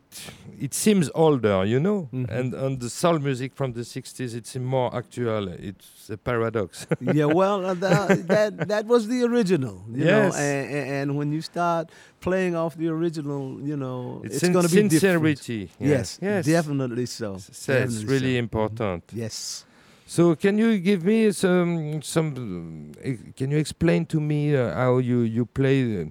it 0.60 0.74
seems 0.74 1.10
older, 1.14 1.64
you 1.64 1.80
know, 1.80 2.08
Mhm. 2.12 2.28
and 2.30 2.54
and 2.54 2.80
the 2.80 2.90
soul 2.90 3.18
music 3.18 3.54
from 3.54 3.72
the 3.72 3.80
60s 3.84 4.34
it's 4.34 4.56
more 4.56 4.94
actual. 4.94 5.48
It's 5.48 6.10
a 6.10 6.16
paradox. 6.16 6.86
yeah, 7.00 7.24
well, 7.26 7.64
uh, 7.66 7.74
the, 7.74 8.22
that 8.28 8.68
that 8.68 8.86
was 8.86 9.06
the 9.08 9.22
original, 9.24 9.82
you 9.92 10.04
Yes. 10.04 10.34
know, 10.34 10.40
and, 10.40 10.90
and, 11.10 11.16
when 11.18 11.32
you 11.32 11.40
start 11.42 11.90
playing 12.20 12.54
off 12.56 12.76
the 12.76 12.88
original, 12.88 13.60
you 13.60 13.76
know, 13.76 14.20
it's 14.24 14.36
it's, 14.42 14.48
going 14.52 14.66
to 14.66 14.74
be 14.74 14.88
different. 14.88 15.38
sincerity. 15.38 15.70
Yes, 15.80 16.18
yes, 16.22 16.46
definitely 16.46 17.06
so. 17.06 17.34
S- 17.34 17.68
It's 17.68 18.02
really 18.04 18.34
so. 18.34 18.38
important. 18.46 19.02
Yes. 19.12 19.64
So 20.08 20.36
can 20.36 20.56
you 20.58 20.78
give 20.78 21.04
me 21.04 21.32
some 21.32 22.00
some? 22.02 22.28
um, 22.36 22.92
e- 23.04 23.32
Can 23.36 23.50
you 23.50 23.58
explain 23.58 24.06
to 24.06 24.20
me 24.20 24.54
uh, 24.54 24.72
how 24.74 24.98
you 24.98 25.20
you 25.22 25.46
play 25.46 26.06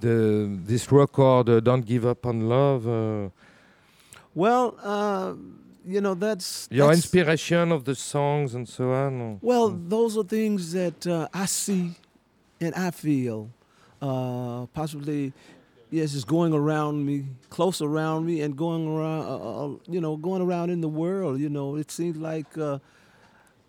the, 0.00 0.48
this 0.64 0.90
record? 0.92 1.48
Uh, 1.48 1.60
Don't 1.60 1.84
give 1.84 2.04
up 2.06 2.26
on 2.26 2.48
love. 2.48 2.86
Uh, 2.86 3.30
Well, 4.34 4.76
uh, 4.82 5.34
you 5.84 6.00
know, 6.00 6.14
that's 6.14 6.68
your 6.70 6.86
that's- 6.88 6.98
inspiration 7.04 7.72
of 7.72 7.84
the 7.84 7.94
songs 7.94 8.54
and 8.54 8.68
so 8.68 8.92
on. 8.92 9.38
Well, 9.42 9.70
those 9.88 10.16
are 10.16 10.24
things 10.24 10.72
that 10.72 11.06
uh, 11.06 11.28
I 11.32 11.46
see 11.46 11.92
and 12.60 12.74
I 12.74 12.90
feel. 12.92 13.48
Uh, 14.00 14.66
possibly, 14.74 15.32
yes, 15.90 16.14
it's 16.14 16.24
going 16.24 16.52
around 16.54 17.04
me, 17.04 17.24
close 17.50 17.80
around 17.82 18.26
me, 18.26 18.42
and 18.42 18.56
going 18.56 18.86
around, 18.86 19.24
uh, 19.26 19.78
you 19.90 20.00
know, 20.00 20.16
going 20.16 20.42
around 20.42 20.70
in 20.70 20.80
the 20.80 20.88
world. 20.88 21.40
You 21.40 21.48
know, 21.48 21.74
it 21.76 21.90
seems 21.90 22.16
like 22.16 22.46
uh, 22.56 22.78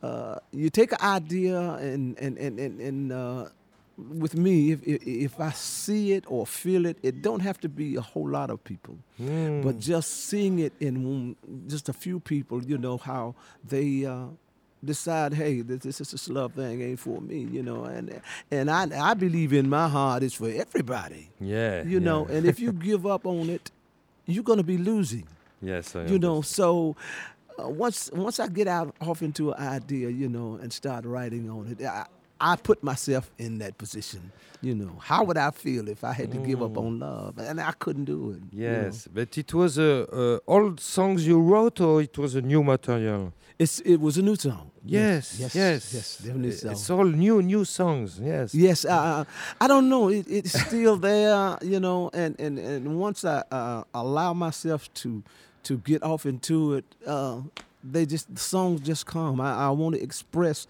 uh, 0.03 0.35
you 0.51 0.69
take 0.69 0.91
an 0.91 1.01
idea 1.01 1.59
and 1.81 2.15
and 2.19 2.37
and 2.37 2.59
and, 2.59 2.79
and 2.79 3.11
uh, 3.11 3.45
with 4.07 4.35
me, 4.35 4.71
if, 4.71 4.83
if 4.83 5.07
if 5.07 5.39
I 5.39 5.51
see 5.51 6.13
it 6.13 6.23
or 6.27 6.45
feel 6.45 6.85
it, 6.85 6.97
it 7.03 7.21
don't 7.21 7.41
have 7.41 7.59
to 7.61 7.69
be 7.69 7.95
a 7.95 8.01
whole 8.01 8.29
lot 8.29 8.49
of 8.49 8.63
people, 8.63 8.97
Mm. 9.19 9.63
but 9.63 9.79
just 9.79 10.09
seeing 10.27 10.59
it 10.59 10.73
in 10.79 11.35
just 11.67 11.89
a 11.89 11.93
few 11.93 12.19
people, 12.19 12.63
you 12.63 12.77
know 12.77 12.97
how 12.97 13.35
they. 13.63 14.05
Uh, 14.05 14.27
decide 14.81 15.33
hey 15.33 15.59
this, 15.59 15.97
this 15.97 15.97
this 15.97 16.29
love 16.29 16.53
thing 16.53 16.81
ain't 16.81 16.99
for 16.99 17.19
me 17.19 17.39
you 17.39 17.61
know 17.61 17.83
and 17.83 18.21
and 18.49 18.71
i 18.71 18.87
i 19.09 19.13
believe 19.13 19.51
in 19.51 19.67
my 19.67 19.89
heart 19.89 20.23
it's 20.23 20.35
for 20.35 20.49
everybody 20.49 21.29
yeah. 21.41 21.83
you 21.83 21.99
know 21.99 22.25
and 22.27 22.45
if 22.45 22.61
you 22.61 22.71
give 22.89 23.05
up 23.05 23.25
on 23.25 23.49
it 23.49 23.71
you're 24.25 24.41
going 24.41 24.55
to 24.57 24.63
be 24.63 24.77
losing 24.77 25.27
yes, 25.61 25.97
I 25.97 26.05
you 26.05 26.17
know 26.17 26.41
so 26.41 26.95
uh, 27.61 27.67
once 27.67 28.09
once 28.13 28.39
i 28.39 28.47
get 28.47 28.69
out 28.69 28.95
off 29.01 29.21
into 29.21 29.51
an 29.51 29.67
idea 29.67 30.09
you 30.11 30.29
know 30.29 30.57
and 30.61 30.71
start 30.71 31.03
writing 31.03 31.49
on 31.49 31.67
it 31.77 31.85
i 31.85 32.05
i 32.41 32.55
put 32.55 32.81
myself 32.83 33.29
in 33.37 33.57
that 33.59 33.77
position 33.77 34.31
you 34.61 34.73
know 34.75 34.93
how 34.99 35.23
would 35.23 35.37
i 35.37 35.51
feel 35.51 35.87
if 35.87 36.03
i 36.03 36.11
had 36.13 36.31
to 36.31 36.37
give 36.37 36.61
up 36.61 36.77
on 36.77 36.99
love 36.99 37.37
and 37.37 37.59
i 37.61 37.71
couldn't 37.79 38.05
do 38.05 38.31
it 38.31 38.41
you 38.51 38.67
know. 38.67 38.83
Yes, 38.85 39.07
but 39.13 39.37
it 39.37 39.53
was 39.53 39.77
uh, 39.79 40.05
uh, 40.11 40.39
old 40.51 40.79
songs 40.79 41.25
you 41.27 41.39
wrote, 41.39 41.79
or 41.81 42.01
it 42.01 42.17
was 42.17 42.35
a 42.35 42.41
new 42.41 42.63
material? 42.63 43.33
it's 43.57 43.79
it 43.81 43.97
was 43.97 44.17
a 44.17 44.21
new 44.21 44.35
song 44.35 44.71
Yes, 44.85 45.35
yes 45.39 45.53
yes, 45.55 45.93
yes 45.93 46.17
definitely 46.17 46.51
so 46.51 46.69
It's 46.71 46.89
all 46.89 47.03
new, 47.05 47.41
new 47.41 47.65
songs. 47.65 48.19
Yes. 48.19 48.55
Yes, 48.55 48.85
uh, 48.85 49.23
I 49.59 49.67
don't 49.67 49.89
know. 49.89 50.07
It, 50.09 50.25
it's 50.29 50.53
still 50.67 50.95
there, 50.95 51.57
you 51.61 51.79
know. 51.79 52.09
And, 52.13 52.39
and, 52.39 52.57
and 52.57 52.99
once 52.99 53.25
I 53.25 53.43
uh, 53.51 53.83
allow 53.93 54.33
myself 54.33 54.91
to 55.01 55.21
to 55.63 55.77
get 55.79 56.01
off 56.03 56.25
into 56.25 56.75
it, 56.75 56.85
uh, 57.05 57.41
they 57.83 58.05
just 58.05 58.33
the 58.33 58.39
songs 58.39 58.79
just 58.81 59.05
come. 59.05 59.41
I, 59.41 59.51
I 59.67 59.69
want 59.69 59.95
to 59.95 60.01
express 60.01 60.65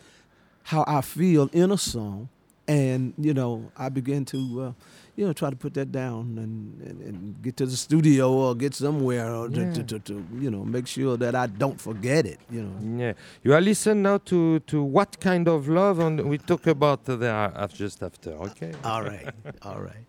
how 0.64 0.84
I 0.88 1.02
feel 1.02 1.50
in 1.54 1.72
a 1.72 1.78
song, 1.78 2.30
and 2.68 3.14
you 3.18 3.34
know, 3.34 3.72
I 3.78 3.90
begin 3.90 4.26
to 4.26 4.38
uh, 4.62 4.72
you 5.16 5.26
know 5.26 5.34
try 5.34 5.50
to 5.50 5.56
put 5.56 5.74
that 5.74 5.92
down 5.92 6.38
and, 6.38 6.82
and, 6.88 7.02
and 7.02 7.42
get 7.42 7.58
to 7.58 7.66
the 7.66 7.76
studio 7.76 8.32
or 8.32 8.56
get 8.56 8.74
somewhere 8.76 9.34
or 9.34 9.50
to, 9.50 9.60
Yeah. 9.62 9.74
to, 9.74 9.84
to, 9.84 10.00
to 10.00 10.26
you 10.40 10.50
know 10.52 10.64
make 10.64 10.88
sure 10.88 11.18
that 11.18 11.34
I 11.36 11.48
don't 11.48 11.80
forget 11.82 12.26
it. 12.26 12.40
You 12.52 12.64
know. 12.64 13.04
Yeah, 13.06 13.14
you 13.44 13.54
are 13.54 13.62
listening 13.62 14.04
now 14.04 14.18
to 14.26 14.60
to 14.60 14.84
what 14.84 15.20
kind 15.20 15.48
of 15.48 15.68
love, 15.68 16.00
and 16.00 16.22
we 16.30 16.38
talk 16.38 16.68
about 16.68 17.06
that 17.06 17.22
af- 17.56 17.74
just 17.74 18.04
after. 18.04 18.32
Okay. 18.32 18.74
All 18.84 19.02
right, 19.04 19.34
all 19.64 19.82
right. 19.82 20.06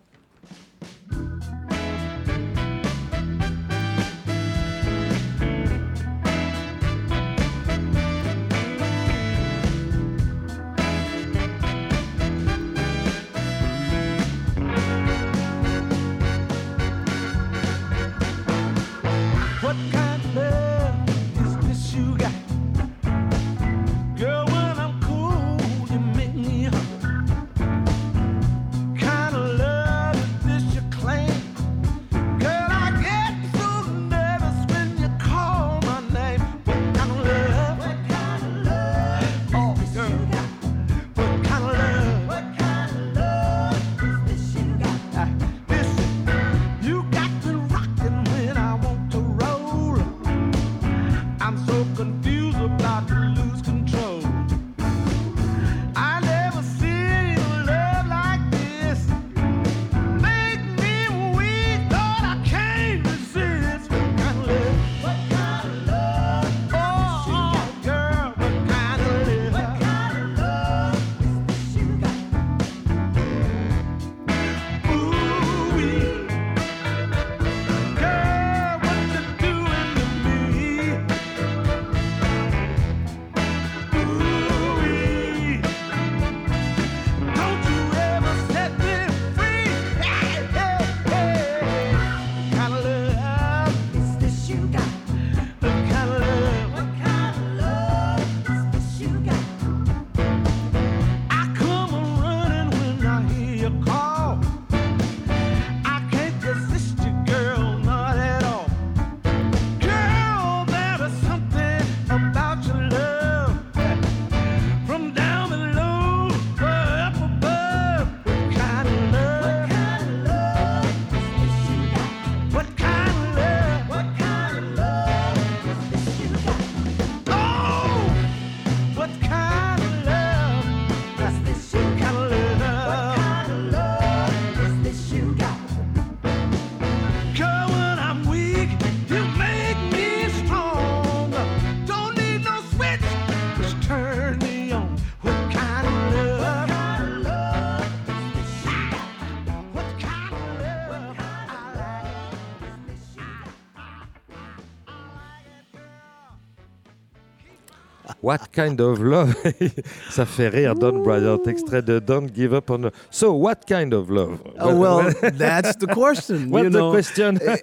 What 158.31 158.51
kind 158.53 158.79
of 158.79 158.99
love? 159.01 159.35
Ça 160.09 160.25
fait 160.25 160.47
rire 160.47 160.73
Don 160.75 161.03
Bryant, 161.03 161.43
extrait 161.47 161.81
de 161.81 161.99
Don't 161.99 162.31
Give 162.33 162.53
Up 162.53 162.69
on. 162.69 162.89
So, 163.09 163.33
what 163.33 163.65
kind 163.67 163.93
of 163.93 164.09
love? 164.09 164.39
Oh 164.57 164.73
well, 164.73 165.11
that's 165.33 165.75
the 165.75 165.87
question. 165.87 166.49
What's 166.49 166.63
you 166.63 166.69
the 166.69 166.91
question? 166.91 167.39
Eh, 167.41 167.57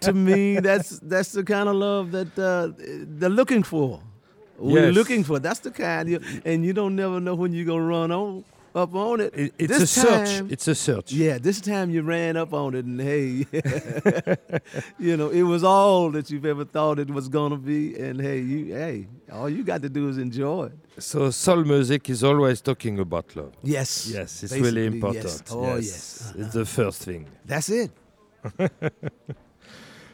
to 0.00 0.12
me, 0.12 0.58
that's 0.60 0.98
that's 1.02 1.30
the 1.32 1.44
kind 1.44 1.68
of 1.68 1.76
love 1.76 2.10
that 2.10 2.36
uh, 2.36 2.72
they're 3.18 3.30
looking 3.40 3.62
for. 3.62 4.00
We're 4.58 4.86
Yes. 4.86 4.94
looking 4.96 5.22
for. 5.22 5.38
That's 5.38 5.60
the 5.60 5.70
kind, 5.70 6.08
you, 6.08 6.18
and 6.44 6.64
you 6.64 6.72
don't 6.72 6.96
never 6.96 7.20
know 7.20 7.36
when 7.36 7.52
you're 7.52 7.64
gonna 7.72 7.86
run 7.86 8.10
on 8.10 8.42
up 8.82 8.94
on 8.94 9.16
it. 9.24 9.30
It- 9.42 9.54
it's 9.62 9.72
This 9.78 9.82
a 9.96 10.00
search. 10.04 10.30
It's 10.54 10.66
a 10.68 10.74
search. 10.74 11.08
Yeah, 11.24 11.36
this 11.48 11.58
time 11.60 11.88
you 11.94 12.02
ran 12.16 12.34
up 12.42 12.52
on 12.62 12.70
it, 12.78 12.84
and 12.90 13.00
hey, 13.10 13.26
you 15.06 15.16
know 15.18 15.28
it 15.40 15.42
was 15.54 15.62
all 15.74 16.10
that 16.16 16.26
you've 16.30 16.46
ever 16.54 16.64
thought 16.64 16.98
it 16.98 17.10
was 17.18 17.26
gonna 17.28 17.56
be, 17.72 17.80
and 18.04 18.20
hey, 18.20 18.40
you 18.52 18.60
hey, 18.82 18.96
all 19.38 19.48
you 19.56 19.62
got 19.72 19.80
to 19.82 19.88
do 19.98 20.02
is 20.08 20.16
enjoy 20.18 20.66
it. 20.72 20.78
So, 21.10 21.30
soul 21.30 21.62
music 21.64 22.02
is 22.10 22.20
always 22.24 22.60
talking 22.60 22.98
about 22.98 23.26
love. 23.36 23.52
Yes, 23.62 23.90
Yes, 24.16 24.42
it's 24.44 24.52
really 24.66 24.84
important. 24.86 25.24
Yes. 25.24 25.42
Oh 25.50 25.76
yes, 25.76 26.22
uh-huh. 26.30 26.42
It's 26.44 26.54
the 26.54 26.66
first 26.66 26.98
thing. 27.08 27.22
that's 27.50 27.68
it. 27.82 27.90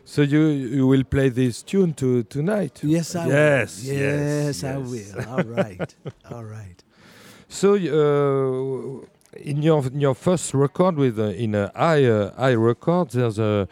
So 0.06 0.20
you 0.22 0.42
you 0.76 0.86
will 0.86 1.04
play 1.04 1.30
this 1.30 1.62
tune 1.62 1.94
to 1.94 2.22
tonight? 2.24 2.80
Yes, 2.84 3.16
I 3.16 3.26
Yes, 3.26 3.86
will. 3.86 3.94
yes, 3.94 4.62
Yes, 4.62 4.64
I 4.64 4.76
will. 4.76 5.28
All 5.32 5.44
right, 5.44 5.94
all 6.30 6.44
right. 6.44 6.83
So 7.54 7.74
uh, 7.74 9.06
in 9.40 9.62
your 9.62 9.86
in 9.86 10.00
your 10.00 10.14
first 10.16 10.54
record 10.54 10.96
with 10.96 11.20
uh, 11.20 11.26
in 11.44 11.54
uh, 11.54 11.70
I 11.76 12.04
uh, 12.04 12.32
I 12.36 12.50
record, 12.56 13.10
there's 13.10 13.38
a 13.38 13.68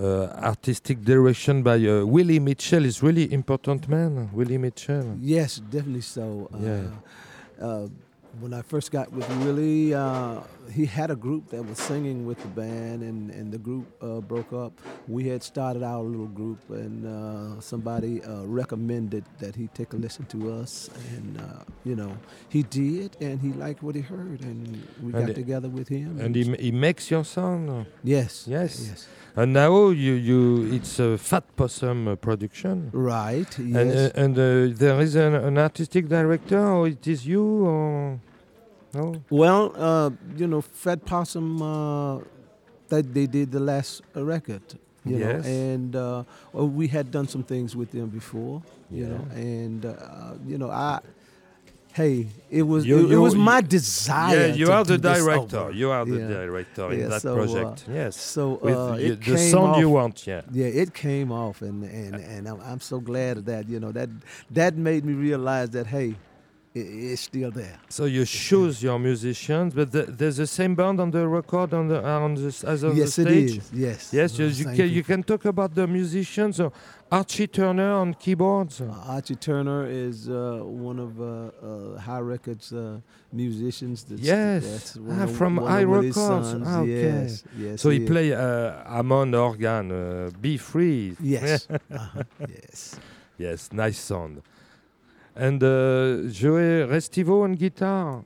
uh, 0.00 0.04
artistic 0.42 1.04
direction 1.04 1.62
by 1.62 1.76
uh, 1.86 2.06
Willie 2.06 2.40
Mitchell. 2.40 2.86
Is 2.86 3.02
really 3.02 3.30
important 3.30 3.88
man. 3.90 4.30
Willie 4.32 4.56
Mitchell. 4.56 5.18
Yes, 5.20 5.56
definitely 5.70 6.00
so. 6.00 6.48
Uh, 6.50 6.58
Yeah. 6.64 7.66
uh, 7.66 7.88
when 8.40 8.54
I 8.54 8.62
first 8.62 8.90
got 8.90 9.12
with 9.12 9.28
Willie, 9.44 9.92
uh, 9.92 10.40
he 10.72 10.86
had 10.86 11.10
a 11.10 11.16
group 11.16 11.48
that 11.50 11.62
was 11.64 11.78
singing 11.78 12.26
with 12.26 12.38
the 12.42 12.48
band, 12.48 13.02
and, 13.02 13.30
and 13.30 13.52
the 13.52 13.58
group 13.58 13.86
uh, 14.02 14.20
broke 14.20 14.52
up. 14.52 14.72
We 15.08 15.28
had 15.28 15.42
started 15.42 15.82
our 15.82 16.02
little 16.02 16.26
group, 16.26 16.58
and 16.70 17.06
uh, 17.06 17.60
somebody 17.60 18.22
uh, 18.22 18.44
recommended 18.44 19.24
that 19.38 19.54
he 19.56 19.68
take 19.68 19.92
a 19.92 19.96
listen 19.96 20.26
to 20.26 20.52
us, 20.52 20.90
and 21.16 21.40
uh, 21.40 21.62
you 21.84 21.96
know 21.96 22.16
he 22.48 22.62
did, 22.62 23.16
and 23.20 23.40
he 23.40 23.52
liked 23.52 23.82
what 23.82 23.94
he 23.94 24.00
heard, 24.02 24.40
and 24.42 24.86
we 25.02 25.12
And 25.12 25.26
got 25.26 25.34
together 25.34 25.68
with 25.68 25.88
him. 25.88 26.18
And 26.20 26.34
he, 26.34 26.44
he 26.56 26.72
makes 26.72 27.10
your 27.10 27.24
song. 27.24 27.86
yes, 28.04 28.46
Yes. 28.48 28.86
yes, 28.88 29.08
And 29.36 29.52
now 29.52 29.90
you, 29.90 30.12
you 30.14 30.72
it's 30.74 30.98
a 30.98 31.18
Fat 31.18 31.44
Possum 31.56 32.08
uh, 32.08 32.16
production. 32.16 32.90
right, 32.92 33.58
yes. 33.58 33.76
And, 33.76 33.90
uh, 33.92 34.10
and 34.22 34.34
uh, 34.38 34.76
there 34.78 35.00
is 35.00 35.14
an, 35.16 35.34
an 35.34 35.58
artistic 35.58 36.08
director, 36.08 36.58
or 36.60 36.88
it 36.88 37.06
is 37.06 37.26
you, 37.26 37.44
or 37.66 38.20
no? 38.96 39.22
Well, 39.30 39.72
uh, 39.76 40.10
you 40.36 40.46
know, 40.46 40.60
Fat 40.60 41.04
Possum, 41.04 41.60
uh, 41.62 42.20
that 42.88 43.12
they 43.14 43.26
did 43.26 43.50
the 43.52 43.60
last 43.60 44.02
uh, 44.16 44.24
record, 44.24 44.62
you 45.04 45.18
Yes. 45.18 45.44
know, 45.44 45.50
and 45.50 45.96
uh, 45.96 46.22
well, 46.52 46.68
we 46.68 46.86
had 46.88 47.10
done 47.10 47.28
some 47.28 47.42
things 47.42 47.74
with 47.80 47.90
them 47.92 48.08
before, 48.08 48.62
you 48.90 49.02
Yeah. 49.04 49.08
know, 49.12 49.24
and 49.34 49.80
uh, 49.86 49.94
you 50.46 50.56
know, 50.58 50.70
I, 50.70 51.00
hey, 51.94 52.28
it 52.50 52.62
was 52.62 52.86
You- 52.86 52.98
it, 52.98 53.04
it 53.06 53.10
you- 53.10 53.22
was 53.26 53.34
my 53.34 53.56
you- 53.58 53.62
desire. 53.78 54.48
Yeah, 54.48 54.54
you 54.54 54.70
are 54.70 54.84
the 54.84 54.98
director. 54.98 55.64
You 55.72 55.90
are 55.90 56.04
the 56.04 56.18
Yeah. 56.20 56.28
director 56.28 56.92
in 56.92 57.00
Yeah, 57.00 57.08
that 57.08 57.22
so, 57.22 57.30
uh, 57.32 57.34
project. 57.36 57.84
yes. 58.00 58.16
So 58.20 58.42
With 58.62 58.74
uh, 58.76 58.96
it 58.98 59.24
the 59.24 59.38
sound 59.38 59.70
off, 59.74 59.78
you 59.80 59.88
want, 59.90 60.26
yeah. 60.26 60.42
Yeah, 60.52 60.82
it 60.82 60.90
came 60.94 61.32
off, 61.32 61.56
and 61.62 61.82
and 61.84 62.14
and 62.34 62.42
I'm, 62.50 62.60
I'm 62.70 62.80
so 62.80 63.00
glad 63.00 63.32
of 63.38 63.44
that. 63.46 63.62
You 63.68 63.78
know 63.80 63.92
that 63.92 64.10
that 64.58 64.72
made 64.76 65.02
me 65.08 65.14
realize 65.28 65.70
that 65.70 65.86
hey, 65.96 66.08
it, 66.10 66.16
it's 66.76 67.22
still 67.22 67.50
there. 67.50 67.78
So 67.88 68.04
you 68.04 68.24
choose 68.24 68.82
your 68.82 68.98
musicians, 68.98 69.74
but 69.74 69.90
the, 69.90 70.02
there's 70.02 70.36
the 70.36 70.46
same 70.46 70.74
band 70.74 71.00
on 71.00 71.10
the 71.10 71.26
record 71.26 71.72
on 71.74 71.88
the 71.88 72.04
on 72.04 72.34
the 72.34 72.48
s- 72.48 72.64
as 72.64 72.84
on 72.84 72.96
yes, 72.96 73.16
the 73.16 73.22
it 73.22 73.26
stage. 73.26 73.58
is. 73.58 73.72
Yes. 73.72 74.12
Yes, 74.12 74.38
you, 74.38 74.46
you, 74.46 74.52
same 74.64 74.76
can, 74.76 74.88
you 74.90 75.02
can 75.02 75.22
talk 75.22 75.44
about 75.46 75.74
the 75.74 75.86
musicians. 75.86 76.56
So 76.56 76.72
Archie 77.10 77.46
Turner 77.46 77.92
on 77.92 78.14
keyboards. 78.14 78.80
Uh, 78.80 78.92
Archie 79.06 79.36
Turner 79.36 79.86
is 79.86 80.28
uh, 80.28 80.60
one 80.64 80.98
of 80.98 81.20
uh, 81.20 81.24
uh, 81.26 81.98
Hi 82.00 82.18
Records 82.20 82.72
uh, 82.72 83.00
musicians. 83.32 84.04
That's, 84.04 84.20
Yes. 84.22 84.64
that's 84.70 84.96
one 84.96 85.18
Ah, 85.20 85.24
of- 85.24 85.36
from 85.36 85.56
one 85.56 85.70
High 85.70 85.82
of 85.82 85.88
Records. 85.90 86.54
Ah, 86.64 86.80
okay. 86.80 87.02
Yes, 87.02 87.44
yes. 87.58 87.80
so 87.82 87.90
he 87.90 88.02
is. 88.02 88.08
play 88.10 88.32
uh, 88.34 88.84
Hammond 88.96 89.34
organ, 89.34 89.90
uh, 89.92 90.30
B 90.40 90.56
free. 90.58 91.16
Yes. 91.20 91.68
uh-huh, 91.90 92.22
yes. 92.48 92.96
Yes, 93.38 93.70
nice 93.72 93.98
sound. 93.98 94.42
And 95.36 95.62
uh, 95.62 96.28
Joey 96.30 96.86
Restivo 96.88 97.42
on 97.44 97.54
guitar. 97.54 98.24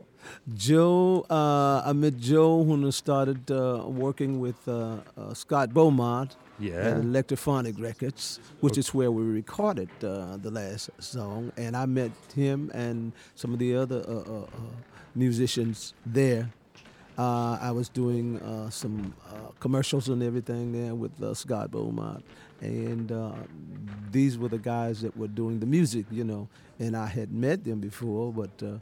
Joe, 0.55 1.27
uh, 1.29 1.83
I 1.85 1.93
met 1.93 2.17
Joe 2.19 2.59
when 2.59 2.85
I 2.85 2.91
started 2.91 3.51
uh, 3.51 3.83
working 3.87 4.39
with 4.39 4.57
uh, 4.69 4.99
uh, 5.19 5.35
Scott 5.35 5.71
Bomar 5.71 6.31
Yeah. 6.61 6.75
at 6.75 6.97
Electraphonic 7.03 7.81
Records, 7.81 8.39
which 8.61 8.79
is 8.79 8.95
where 8.95 9.11
we 9.11 9.25
recorded 9.25 9.89
uh, 10.05 10.37
the 10.37 10.51
last 10.51 10.91
song. 11.01 11.51
And 11.57 11.77
I 11.77 11.87
met 11.87 12.13
him 12.35 12.71
and 12.75 13.13
some 13.35 13.53
of 13.55 13.59
the 13.59 13.75
other 13.77 14.05
uh, 14.07 14.13
uh, 14.13 14.43
uh, 14.43 14.47
musicians 15.17 15.95
there. 16.07 16.51
Uh, 17.19 17.59
I 17.61 17.71
was 17.73 17.89
doing 17.89 18.39
uh, 18.41 18.71
some 18.71 19.15
uh, 19.29 19.51
commercials 19.59 20.09
and 20.09 20.23
everything 20.23 20.73
there 20.73 20.95
with 20.95 21.21
uh, 21.23 21.35
Scott 21.35 21.71
Bomar. 21.73 22.23
And 22.61 23.11
uh, 23.11 23.33
these 24.11 24.37
were 24.39 24.49
the 24.49 24.59
guys 24.59 25.01
that 25.03 25.17
were 25.17 25.29
doing 25.29 25.61
the 25.61 25.67
music, 25.67 26.05
you 26.11 26.25
know. 26.25 26.49
And 26.79 26.97
I 26.97 27.07
had 27.07 27.33
met 27.33 27.65
them 27.65 27.81
before, 27.81 28.33
but, 28.33 28.51
uh, 28.63 28.79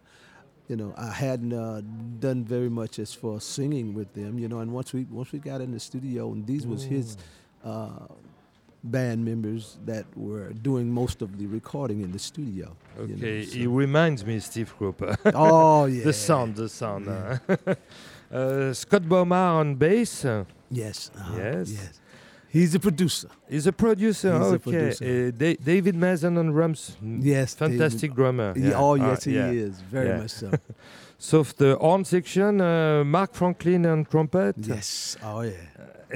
you 0.68 0.76
know, 0.76 0.94
I 0.96 1.10
hadn't 1.10 1.52
uh, 1.52 1.82
done 2.18 2.44
very 2.44 2.68
much 2.68 2.98
as 2.98 3.12
far 3.14 3.36
as 3.36 3.44
singing 3.44 3.94
with 3.94 4.12
them, 4.14 4.38
you 4.38 4.48
know. 4.48 4.58
And 4.60 4.72
once 4.72 4.92
we 4.92 5.04
once 5.04 5.30
we 5.32 5.38
got 5.38 5.60
in 5.60 5.70
the 5.72 5.80
studio, 5.80 6.32
and 6.32 6.46
these 6.46 6.66
was 6.66 6.82
his 6.84 7.16
uh, 7.64 8.06
band 8.84 9.24
members 9.24 9.78
that 9.86 10.04
were 10.16 10.50
doing 10.52 10.90
most 10.92 11.22
of 11.22 11.38
the 11.38 11.46
recording 11.46 12.00
in 12.02 12.12
the 12.12 12.18
studio. 12.18 12.74
you 13.00 13.06
know, 13.08 13.14
Okay, 13.14 13.44
so- 13.44 13.56
he 13.58 13.66
reminds 13.66 14.24
me 14.24 14.38
Steve 14.40 14.74
Cropper. 14.76 15.16
oh 15.34 15.86
yeah. 15.86 16.04
the 16.10 16.12
sound, 16.12 16.56
the 16.56 16.68
sound. 16.68 17.08
uh. 17.08 17.38
uh, 18.32 18.72
Scott 18.72 19.02
Bomar 19.02 19.60
on 19.60 19.74
bass. 19.76 20.24
uh, 20.24 20.44
Yes. 20.70 21.10
uh-huh, 21.16 21.34
Yes. 21.38 21.70
Yes. 21.72 22.00
He's 22.50 22.74
a 22.74 22.80
producer. 22.80 23.28
He's 23.48 23.66
a 23.66 23.72
producer. 23.72 24.32
He's 24.38 24.46
a 24.46 24.54
okay. 24.54 24.58
producer. 24.70 25.04
Uh, 25.04 25.30
Da- 25.38 25.56
David 25.62 25.94
Mason 25.96 26.38
on 26.38 26.46
drums. 26.46 26.96
Yes. 27.02 27.54
David. 27.54 27.78
Fantastic 27.78 28.14
drummer. 28.14 28.52
Yeah. 28.56 28.72
Oh 28.76 28.92
Ah, 28.98 29.10
yes, 29.10 29.24
he 29.24 29.34
yeah. 29.34 29.50
is 29.50 29.80
very 29.90 30.08
Yeah. 30.08 30.18
much 30.22 30.30
so. 30.30 30.50
So 31.20 31.42
the 31.42 31.76
horn 31.80 32.04
section, 32.04 32.60
uh, 32.60 33.02
Mark 33.04 33.34
Franklin 33.34 33.84
on 33.86 34.04
trumpet. 34.04 34.54
yes. 34.58 35.16
Oh 35.22 35.40
yeah. 35.42 35.52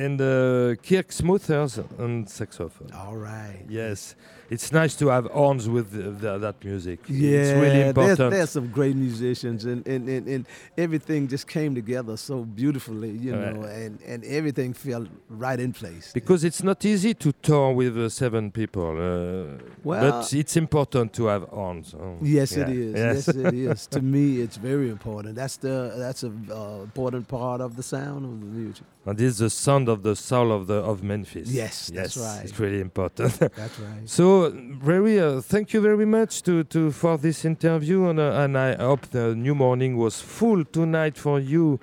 And 0.05 0.21
uh, 0.21 0.77
Kirk 0.77 1.11
Smothers 1.13 1.79
on 1.99 2.27
saxophone. 2.29 2.93
All 2.95 3.17
right. 3.17 3.65
Yes, 3.69 4.15
it's 4.55 4.71
nice 4.73 4.95
to 4.97 5.07
have 5.09 5.27
horns 5.41 5.65
with 5.69 5.87
the, 5.97 6.11
the, 6.23 6.39
that 6.39 6.57
music. 6.65 6.99
Yeah, 7.09 7.39
it's 7.41 7.53
really 7.65 7.83
important. 7.89 8.31
there's 8.37 8.51
some 8.59 8.69
great 8.79 8.97
musicians, 8.97 9.65
and, 9.65 9.81
and, 9.87 10.09
and, 10.09 10.25
and 10.35 10.43
everything 10.77 11.21
just 11.35 11.47
came 11.57 11.75
together 11.75 12.17
so 12.17 12.37
beautifully, 12.45 13.11
you 13.11 13.33
Right. 13.35 13.55
know, 13.55 13.63
and, 13.63 13.99
and 14.13 14.25
everything 14.25 14.75
felt 14.75 15.09
right 15.45 15.59
in 15.67 15.73
place. 15.73 16.13
because 16.13 16.45
it's 16.45 16.63
not 16.63 16.85
easy 16.85 17.15
to 17.15 17.33
tour 17.47 17.73
with 17.73 17.97
uh, 17.97 18.09
seven 18.09 18.51
people. 18.51 18.91
Uh, 18.99 19.59
Well- 19.85 20.11
but 20.21 20.33
it's 20.33 20.57
important 20.57 21.13
to 21.15 21.23
have 21.33 21.43
horns. 21.49 21.95
Oh, 21.95 22.19
Yes, 22.23 22.57
yeah. 22.57 22.63
it 22.65 22.77
is. 22.77 22.95
Yes. 22.95 23.27
Yes, 23.27 23.29
it 23.29 23.55
is. 23.73 23.87
to 23.89 24.01
me, 24.03 24.41
it's 24.45 24.57
very 24.71 24.89
important. 24.91 25.35
That's 25.35 25.57
the 25.57 25.77
that's 26.05 26.23
a 26.25 26.33
uh, 26.51 26.83
important 26.83 27.27
part 27.29 27.61
of 27.61 27.71
the 27.77 27.83
sound 27.83 28.25
of 28.25 28.35
the 28.41 28.47
music. 28.63 28.85
and 29.07 29.17
this 29.19 29.31
is 29.35 29.39
the 29.39 29.51
sound 29.51 29.89
of 29.89 30.03
the 30.03 30.15
soul 30.15 30.53
of 30.53 30.67
the 30.67 30.75
of 30.91 31.03
Memphis. 31.03 31.49
Yes, 31.49 31.91
yes, 31.93 32.15
that's 32.15 32.17
right. 32.17 32.45
It's 32.45 32.59
really 32.61 32.81
important. 32.81 33.33
That's 33.39 33.79
right. 33.81 34.03
So 34.19 34.42
very, 34.51 35.19
uh, 35.21 35.41
thank 35.41 35.73
you 35.73 35.81
very 35.81 36.07
much 36.07 36.43
to, 36.43 36.65
to 36.65 36.91
for 36.93 37.17
this 37.19 37.45
interview, 37.45 38.09
and 38.09 38.19
uh, 38.19 38.43
and 38.45 38.57
I 38.59 38.75
hope 38.77 39.07
the 39.11 39.35
new 39.35 39.55
morning 39.55 39.97
was 39.97 40.21
full 40.21 40.65
tonight 40.65 41.17
for 41.19 41.41
you. 41.41 41.79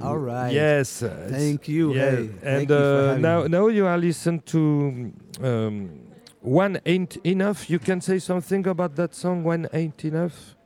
All 0.00 0.18
right. 0.18 0.52
Yes. 0.52 1.02
uh, 1.02 1.26
Thank 1.30 1.68
you. 1.68 1.92
Yeah, 1.94 2.10
Hey, 2.10 2.16
and 2.16 2.68
thank 2.68 2.70
you 2.70 2.76
uh, 2.76 3.16
now 3.18 3.46
now 3.46 3.66
you 3.68 3.86
are 3.86 3.98
listening 3.98 4.40
to 4.46 5.12
um, 5.42 6.00
one 6.40 6.80
ain't 6.86 7.16
enough. 7.24 7.68
You 7.68 7.78
can 7.78 8.00
say 8.00 8.18
something 8.20 8.66
about 8.66 8.94
that 8.96 9.14
song. 9.14 9.42
One 9.44 9.68
ain't 9.72 10.04
enough. 10.04 10.56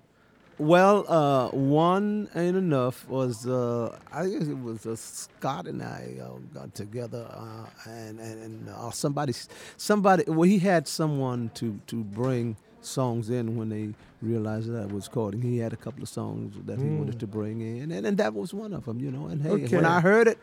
Well, 0.59 1.05
uh, 1.09 1.49
one 1.51 2.29
ain't 2.35 2.57
enough 2.57 3.09
was 3.09 3.47
uh, 3.47 3.99
I 4.13 4.29
guess 4.29 4.43
it 4.47 4.59
was 4.59 4.87
uh, 4.87 4.95
Scott 4.95 5.67
and 5.67 5.83
I 5.83 6.17
uh, 6.23 6.39
got 6.53 6.75
together, 6.75 7.27
uh, 7.29 7.67
and 7.91 8.21
and, 8.21 8.43
and 8.43 8.69
uh, 8.69 8.91
somebody 8.93 9.33
somebody 9.77 10.25
well 10.29 10.43
he 10.49 10.59
had 10.61 10.87
someone 10.87 11.51
to 11.55 11.81
to 11.89 12.05
bring 12.05 12.57
songs 12.83 13.31
in 13.31 13.57
when 13.57 13.69
they 13.69 13.95
realized 14.23 14.71
that 14.73 14.83
I 14.83 14.87
was 14.87 15.09
recording. 15.09 15.43
He 15.43 15.59
had 15.59 15.73
a 15.73 15.77
couple 15.77 16.03
of 16.03 16.09
songs 16.09 16.55
that 16.67 16.79
he 16.79 16.89
wanted 16.89 17.17
Mm. 17.17 17.21
to 17.21 17.27
bring 17.27 17.61
in, 17.61 17.91
and, 17.91 18.07
and 18.07 18.17
that 18.19 18.33
was 18.35 18.55
one 18.55 18.73
of 18.73 18.85
them, 18.85 19.01
you 19.01 19.11
know. 19.11 19.27
And 19.27 19.43
hey, 19.43 19.51
Okay. 19.51 19.75
when 19.77 19.85
I 19.87 20.01
heard 20.01 20.29
it, 20.29 20.39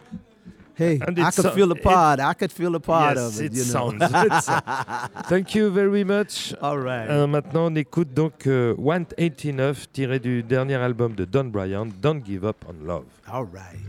hey, 0.75 0.99
And 1.05 1.17
I 1.19 1.27
it 1.29 1.35
could 1.35 1.43
so- 1.45 1.51
feel 1.51 1.71
a 1.71 1.75
it- 1.75 1.83
part. 1.83 2.19
I 2.19 2.33
could 2.33 2.51
feel 2.51 2.75
a 2.75 2.79
part 2.79 3.15
yes, 3.17 3.39
of 3.39 3.41
it, 3.41 3.45
it 3.45 3.53
you 3.57 3.63
know. 3.65 3.91
sounds. 3.91 4.01
uh, 4.01 5.07
thank 5.29 5.53
you 5.55 5.69
very 5.71 6.03
much. 6.03 6.53
All 6.61 6.77
right. 6.77 7.09
Euh, 7.09 7.27
maintenant, 7.27 7.65
on 7.71 7.75
écoute 7.75 8.13
donc 8.13 8.47
euh, 8.47 8.73
One 8.77 9.05
Ain't 9.17 9.45
Enough, 9.45 9.87
tiré 9.93 10.19
du 10.19 10.43
dernier 10.43 10.75
album 10.75 11.13
de 11.15 11.25
Don 11.25 11.45
Bryant, 11.45 11.87
Don't 12.01 12.21
Give 12.25 12.43
Up 12.45 12.63
on 12.67 12.85
Love. 12.85 13.05
All 13.31 13.45
right. 13.45 13.79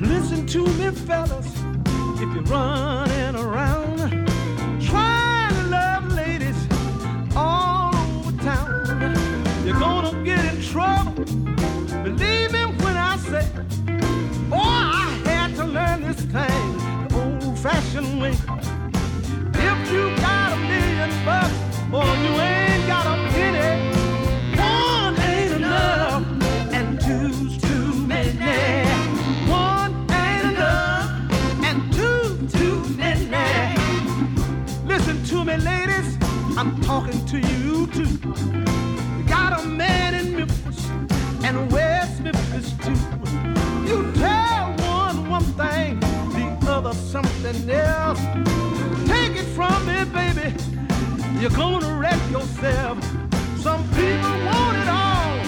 Listen 0.00 0.46
to 0.46 0.66
me, 0.78 0.90
fellas, 0.90 1.46
if 2.16 2.34
you're 2.34 2.42
running 2.44 3.36
around 3.36 4.29
Believe 11.24 12.52
me 12.52 12.64
when 12.82 12.96
I 12.96 13.16
say, 13.18 13.46
boy, 14.48 14.56
I 14.56 15.20
had 15.26 15.54
to 15.56 15.64
learn 15.66 16.00
this 16.00 16.20
thing 16.22 16.78
the 17.08 17.44
old-fashioned 17.44 18.20
way. 18.22 18.30
If 18.30 19.92
you 19.92 20.16
got 20.16 20.52
a 20.52 20.56
million 20.56 21.10
bucks, 21.26 21.52
or 21.92 22.06
you 22.24 22.32
ain't 22.40 22.86
got 22.86 23.04
a 23.04 23.16
penny, 23.32 23.90
one 24.56 25.18
ain't 25.20 25.52
enough, 25.56 26.24
and 26.72 26.98
two's 26.98 27.58
too 27.60 27.94
many. 28.06 28.88
One 29.50 29.92
ain't 30.10 30.54
enough, 30.54 31.10
and 31.62 31.92
two 31.92 32.48
too 32.48 32.82
many. 32.96 33.76
Listen 34.86 35.22
to 35.24 35.44
me, 35.44 35.56
ladies, 35.58 36.16
I'm 36.56 36.80
talking 36.80 37.26
to 37.26 37.38
you 37.38 37.86
too. 37.88 38.08
You 39.18 39.24
got 39.28 39.60
a 39.60 39.66
man 39.66 40.14
in 40.14 40.30
Memphis 40.34 40.39
and 41.50 41.72
West 41.72 42.20
Memphis 42.20 42.72
too. 42.84 42.94
You 43.88 44.12
tell 44.12 44.72
one 44.98 45.28
one 45.28 45.42
thing, 45.58 45.98
the 46.30 46.46
other 46.70 46.94
something 46.94 47.68
else. 47.70 48.20
Take 49.08 49.34
it 49.42 49.48
from 49.56 49.84
me, 49.84 50.04
baby, 50.04 50.54
you're 51.40 51.50
gonna 51.50 51.98
wreck 51.98 52.20
yourself. 52.30 53.02
Some 53.58 53.82
people 53.98 54.36
want 54.48 54.76
it 54.82 54.88
all 55.02 55.38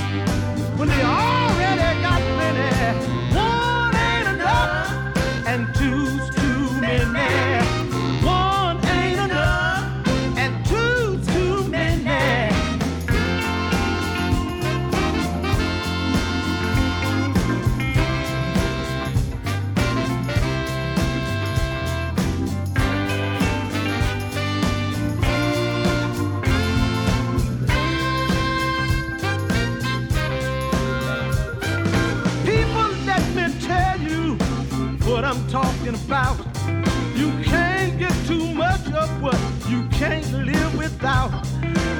when 0.77 0.89
they 0.89 1.03
already 1.03 2.03
got 2.03 2.21
plenty. 2.35 2.71
One 3.37 3.95
ain't 3.95 4.29
enough, 4.35 5.47
and 5.47 5.73
two's 5.77 6.25
too 6.35 6.81
many. 6.81 7.62
Talking 35.93 36.07
about. 36.07 36.39
You 37.17 37.31
can't 37.43 37.99
get 37.99 38.13
too 38.27 38.53
much 38.55 38.87
of 38.93 39.23
what 39.23 39.39
you 39.69 39.87
can't 39.91 40.31
live 40.33 40.77
without. 40.79 41.31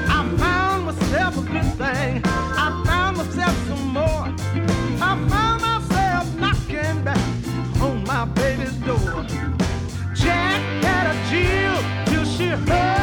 I 0.07 0.35
found 0.37 0.85
myself 0.85 1.37
a 1.37 1.41
good 1.41 1.73
thing. 1.75 2.21
I 2.25 2.83
found 2.85 3.17
myself 3.17 3.55
some 3.67 3.87
more. 3.89 4.33
I 5.01 5.27
found 5.29 5.61
myself 5.61 6.35
knocking 6.35 7.03
back 7.03 7.81
on 7.81 8.03
my 8.05 8.25
baby's 8.25 8.73
door. 8.77 9.25
Jack 10.13 10.61
had 10.83 11.07
a 11.11 11.15
chill 11.29 12.13
till 12.13 12.25
she 12.25 12.47
heard 12.47 13.02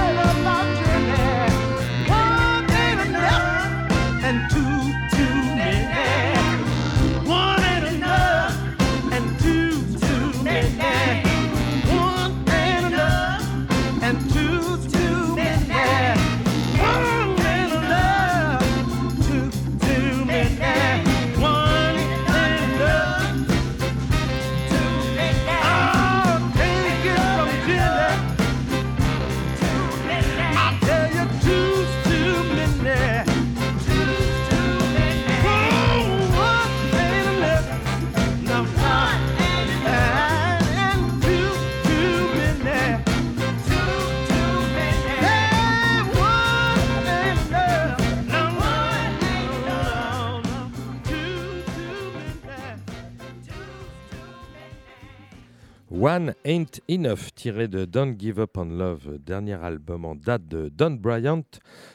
Ain't 56.45 56.81
Enough, 56.89 57.33
tiré 57.35 57.69
de 57.69 57.85
Don't 57.85 58.17
Give 58.19 58.39
Up 58.41 58.57
on 58.57 58.65
Love, 58.67 59.19
dernier 59.19 59.55
album 59.55 60.05
en 60.05 60.15
date 60.15 60.47
de 60.47 60.69
Don 60.69 60.93
Bryant, 60.93 61.43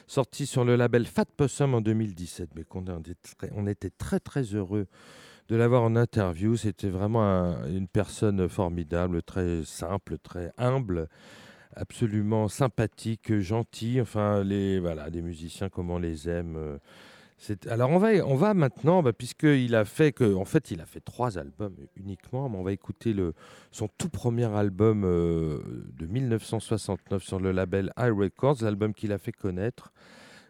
sorti 0.06 0.46
sur 0.46 0.64
le 0.64 0.76
label 0.76 1.06
Fat 1.06 1.26
Possum 1.36 1.74
en 1.74 1.80
2017. 1.80 2.50
Mais 2.56 2.64
on 3.54 3.66
était 3.66 3.90
très 3.90 4.20
très 4.20 4.42
heureux 4.42 4.86
de 5.48 5.56
l'avoir 5.56 5.82
en 5.82 5.96
interview. 5.96 6.56
C'était 6.56 6.88
vraiment 6.88 7.22
un- 7.24 7.68
une 7.68 7.88
personne 7.88 8.48
formidable, 8.48 9.22
très 9.22 9.64
simple, 9.64 10.18
très 10.18 10.52
humble, 10.58 11.08
absolument 11.74 12.48
sympathique, 12.48 13.38
gentil. 13.38 14.00
Enfin, 14.00 14.42
les 14.42 14.80
voilà, 14.80 15.10
des 15.10 15.22
musiciens 15.22 15.68
comme 15.68 15.90
on 15.90 15.98
les 15.98 16.28
aime. 16.28 16.78
Alors 17.68 17.90
on 17.90 17.98
va, 17.98 18.08
on 18.26 18.34
va 18.34 18.54
maintenant, 18.54 19.02
bah, 19.02 19.12
puisqu'il 19.12 19.74
a 19.74 19.84
fait 19.84 20.14
en 20.22 20.44
fait, 20.44 20.70
il 20.70 20.80
a 20.80 20.86
fait 20.86 21.00
trois 21.00 21.38
albums 21.38 21.76
uniquement, 21.96 22.48
mais 22.48 22.56
on 22.56 22.62
va 22.62 22.72
écouter 22.72 23.14
son 23.70 23.88
tout 23.98 24.08
premier 24.08 24.46
album 24.46 25.04
euh, 25.04 25.60
de 25.98 26.06
1969 26.06 27.22
sur 27.22 27.38
le 27.38 27.52
label 27.52 27.92
High 27.98 28.16
Records, 28.16 28.56
l'album 28.62 28.94
qu'il 28.94 29.12
a 29.12 29.18
fait 29.18 29.32
connaître. 29.32 29.92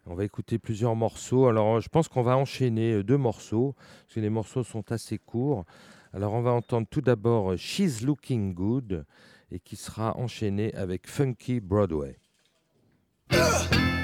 On 0.07 0.15
va 0.15 0.25
écouter 0.25 0.59
plusieurs 0.59 0.95
morceaux. 0.95 1.49
Alors, 1.49 1.81
je 1.81 1.89
pense 1.89 2.07
qu'on 2.07 2.23
va 2.23 2.37
enchaîner 2.37 2.93
euh, 2.93 3.03
deux 3.03 3.17
morceaux, 3.17 3.75
parce 4.05 4.15
que 4.15 4.21
les 4.21 4.31
morceaux 4.31 4.63
sont 4.63 4.93
assez 4.93 5.19
courts. 5.19 5.65
Alors, 6.13 6.35
on 6.35 6.43
va 6.43 6.53
entendre 6.53 6.87
tout 6.89 7.01
d'abord 7.01 7.53
euh, 7.53 7.57
She's 7.57 8.03
Looking 8.03 8.55
Good, 8.55 9.05
et 9.51 9.59
qui 9.59 9.75
sera 9.75 10.17
enchaîné 10.17 10.73
avec 10.75 11.09
Funky 11.09 11.59
Broadway. 11.59 12.19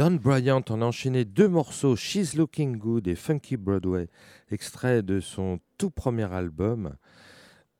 Don 0.00 0.12
Bryant 0.12 0.64
en 0.70 0.80
a 0.80 0.86
enchaîné 0.86 1.26
deux 1.26 1.46
morceaux, 1.46 1.94
She's 1.94 2.34
Looking 2.34 2.78
Good 2.78 3.06
et 3.06 3.14
Funky 3.14 3.58
Broadway, 3.58 4.08
extrait 4.50 5.02
de 5.02 5.20
son 5.20 5.60
tout 5.76 5.90
premier 5.90 6.32
album 6.32 6.94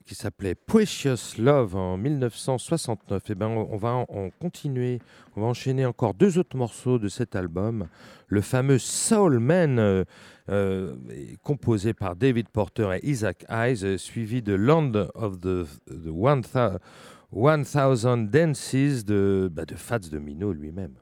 qui 0.04 0.14
s'appelait 0.14 0.54
Precious 0.54 1.38
Love 1.38 1.76
en 1.76 1.96
1969. 1.96 3.30
Et 3.30 3.34
ben, 3.34 3.46
on 3.48 3.76
va 3.78 4.04
continuer, 4.38 4.98
on 5.34 5.40
va 5.40 5.46
enchaîner 5.46 5.86
encore 5.86 6.12
deux 6.12 6.36
autres 6.36 6.58
morceaux 6.58 6.98
de 6.98 7.08
cet 7.08 7.36
album, 7.36 7.88
le 8.26 8.42
fameux 8.42 8.78
Soul 8.78 9.38
Man, 9.38 9.78
euh, 9.78 10.04
euh, 10.50 10.96
composé 11.42 11.94
par 11.94 12.16
David 12.16 12.50
Porter 12.50 12.98
et 13.00 13.08
Isaac 13.08 13.46
Hayes, 13.48 13.96
suivi 13.96 14.42
de 14.42 14.52
Land 14.52 14.92
of 15.14 15.40
the, 15.40 15.64
the 15.86 16.10
One 16.12 16.42
Thou- 16.42 16.76
1000 17.32 18.28
Dances 18.28 19.04
bah, 19.06 19.64
de 19.64 19.74
Fats 19.74 20.00
Domino 20.00 20.52
lui-même. 20.52 20.99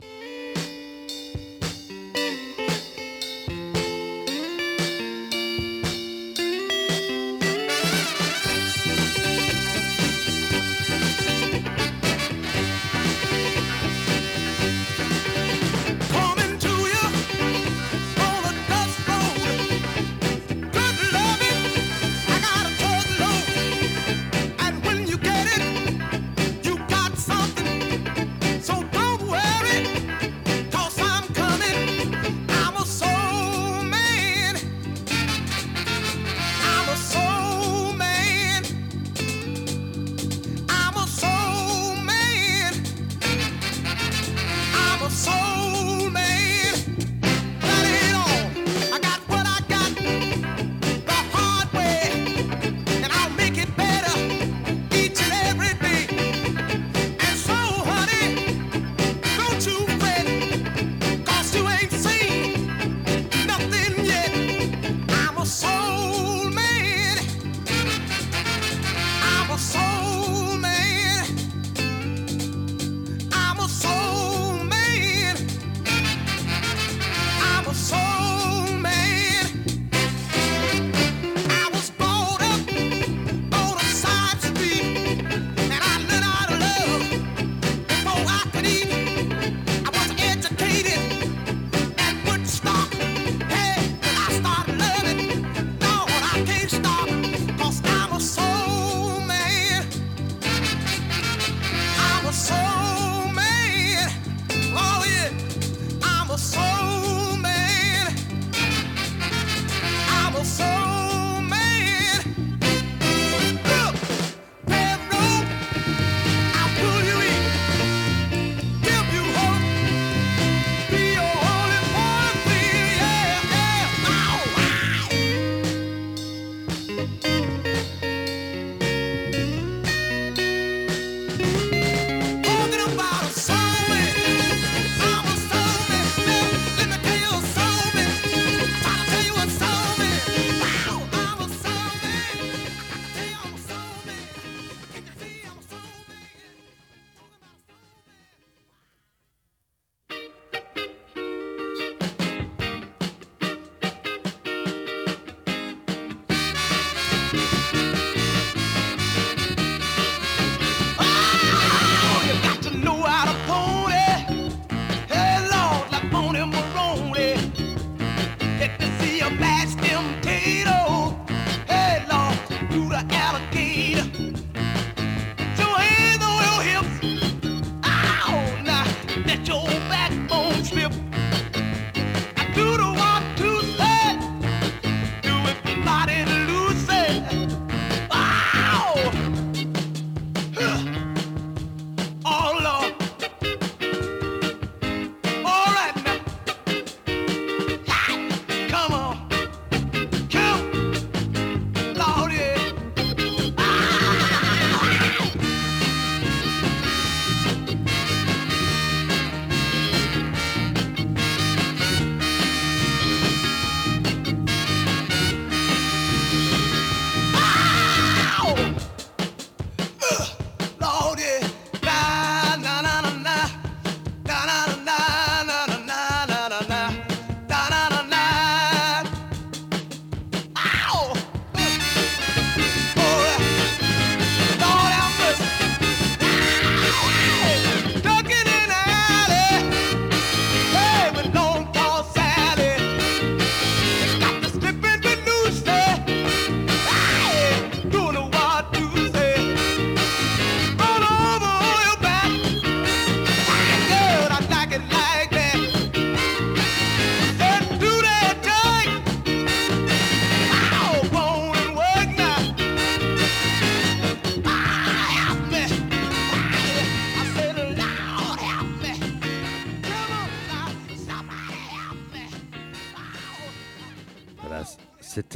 Thank 0.00 0.22
you. 0.24 0.29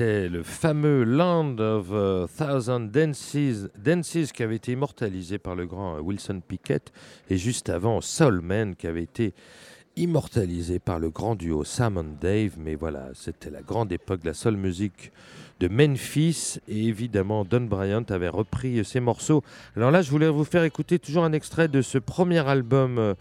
Le 0.04 0.42
fameux 0.42 1.02
Land 1.02 1.56
of 1.60 1.86
euh, 1.90 2.26
Thousand 2.36 2.80
Dances, 2.80 3.36
Dances 3.82 4.32
qui 4.32 4.42
avait 4.42 4.56
été 4.56 4.72
immortalisé 4.72 5.38
par 5.38 5.54
le 5.54 5.64
grand 5.64 5.96
euh, 5.96 6.00
Wilson 6.00 6.42
Pickett 6.46 6.92
et 7.30 7.38
juste 7.38 7.70
avant 7.70 8.02
Soul 8.02 8.42
Man 8.42 8.76
qui 8.76 8.86
avait 8.86 9.02
été 9.02 9.32
immortalisé 9.96 10.78
par 10.78 10.98
le 10.98 11.08
grand 11.08 11.36
duo 11.36 11.64
Sam 11.64 11.96
and 11.96 12.18
Dave. 12.20 12.52
Mais 12.58 12.74
voilà, 12.74 13.08
c'était 13.14 13.48
la 13.48 13.62
grande 13.62 13.92
époque 13.92 14.20
de 14.20 14.26
la 14.26 14.34
soul 14.34 14.58
music 14.58 15.10
de 15.60 15.68
Memphis 15.68 16.58
et 16.68 16.84
évidemment 16.84 17.46
Don 17.46 17.62
Bryant 17.62 18.04
avait 18.10 18.28
repris 18.28 18.84
ces 18.84 19.00
morceaux. 19.00 19.42
Alors 19.74 19.90
là, 19.90 20.02
je 20.02 20.10
voulais 20.10 20.28
vous 20.28 20.44
faire 20.44 20.64
écouter 20.64 20.98
toujours 20.98 21.24
un 21.24 21.32
extrait 21.32 21.68
de 21.68 21.80
ce 21.80 21.96
premier 21.96 22.46
album 22.46 22.98
euh, 22.98 23.14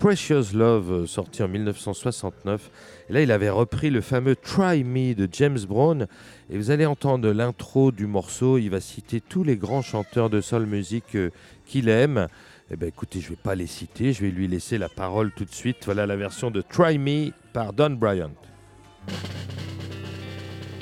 Precious 0.00 0.54
Love 0.54 0.90
euh, 0.90 1.06
sorti 1.06 1.42
en 1.42 1.48
1969. 1.48 2.70
Et 3.08 3.12
là, 3.12 3.20
il 3.20 3.30
avait 3.30 3.50
repris 3.50 3.90
le 3.90 4.00
fameux 4.00 4.34
Try 4.34 4.82
Me 4.82 5.14
de 5.14 5.28
James 5.30 5.60
Brown. 5.68 6.06
Et 6.50 6.56
vous 6.56 6.70
allez 6.70 6.86
entendre 6.86 7.30
l'intro 7.30 7.92
du 7.92 8.06
morceau. 8.06 8.58
Il 8.58 8.70
va 8.70 8.80
citer 8.80 9.20
tous 9.20 9.44
les 9.44 9.56
grands 9.56 9.82
chanteurs 9.82 10.30
de 10.30 10.40
soul 10.40 10.66
music 10.66 11.04
euh, 11.14 11.30
qu'il 11.66 11.88
aime. 11.88 12.26
Eh 12.72 12.76
bien, 12.76 12.88
écoutez, 12.88 13.20
je 13.20 13.26
ne 13.26 13.30
vais 13.30 13.40
pas 13.42 13.54
les 13.54 13.66
citer. 13.66 14.12
Je 14.12 14.22
vais 14.22 14.30
lui 14.30 14.48
laisser 14.48 14.78
la 14.78 14.88
parole 14.88 15.32
tout 15.32 15.44
de 15.44 15.54
suite. 15.54 15.84
Voilà 15.84 16.06
la 16.06 16.16
version 16.16 16.50
de 16.50 16.62
Try 16.62 16.98
Me 16.98 17.30
par 17.52 17.72
Don 17.72 17.90
Bryant. 17.90 18.32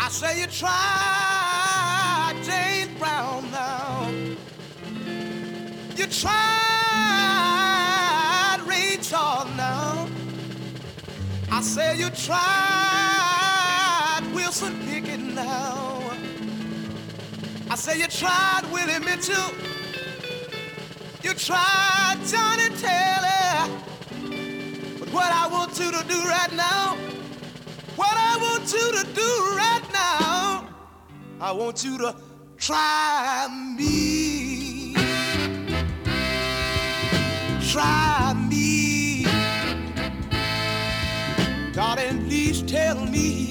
I 0.00 0.10
say 0.10 0.40
you 0.40 0.46
try 0.46 1.18
Brown 2.98 3.48
now. 3.52 4.10
You 5.96 6.06
tried 6.06 6.67
I 11.58 11.60
say 11.60 11.98
you 11.98 12.08
tried 12.10 13.42
Wilson 14.32 14.78
Pickett 14.86 15.18
now. 15.18 16.12
I 17.68 17.74
say 17.74 17.98
you 17.98 18.06
tried 18.06 18.62
Willie 18.70 19.00
Mitchell. 19.00 19.50
You 21.20 21.34
tried 21.34 22.18
Johnny 22.24 22.68
Taylor. 22.76 23.68
But 25.00 25.12
what 25.12 25.32
I 25.32 25.48
want 25.50 25.76
you 25.80 25.90
to 25.90 26.04
do 26.06 26.22
right 26.28 26.52
now, 26.52 26.96
what 27.96 28.16
I 28.16 28.36
want 28.40 28.72
you 28.72 28.92
to 28.92 29.04
do 29.12 29.56
right 29.56 29.82
now, 29.92 30.68
I 31.40 31.50
want 31.50 31.82
you 31.82 31.98
to 31.98 32.14
try 32.56 33.48
me. 33.76 34.94
Try 37.68 38.32
me. 38.34 38.47
Tell 42.68 43.06
me. 43.06 43.50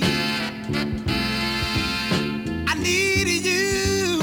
I 2.68 2.76
need 2.80 3.28
you. 3.44 4.22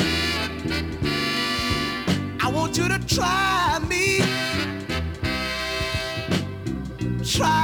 I 2.41 2.49
want 2.55 2.79
you 2.79 2.87
to 2.89 2.99
try 3.05 3.81
me. 3.89 4.21
Try 7.25 7.64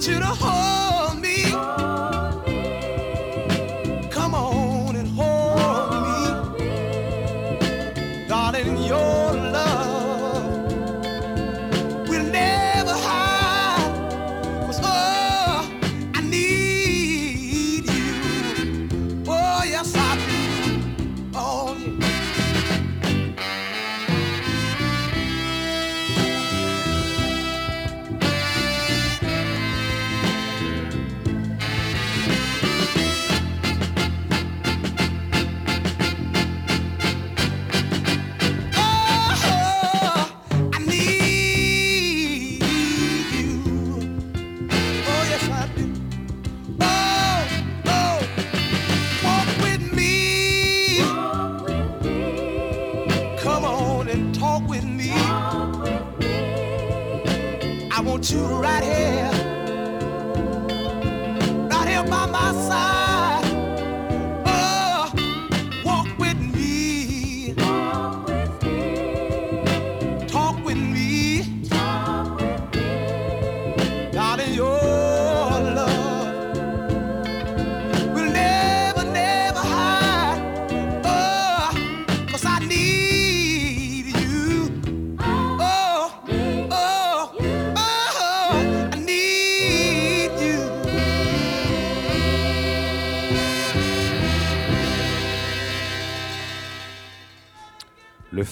want 0.00 0.08
you 0.08 0.18
to 0.18 0.26
hold 0.26 0.69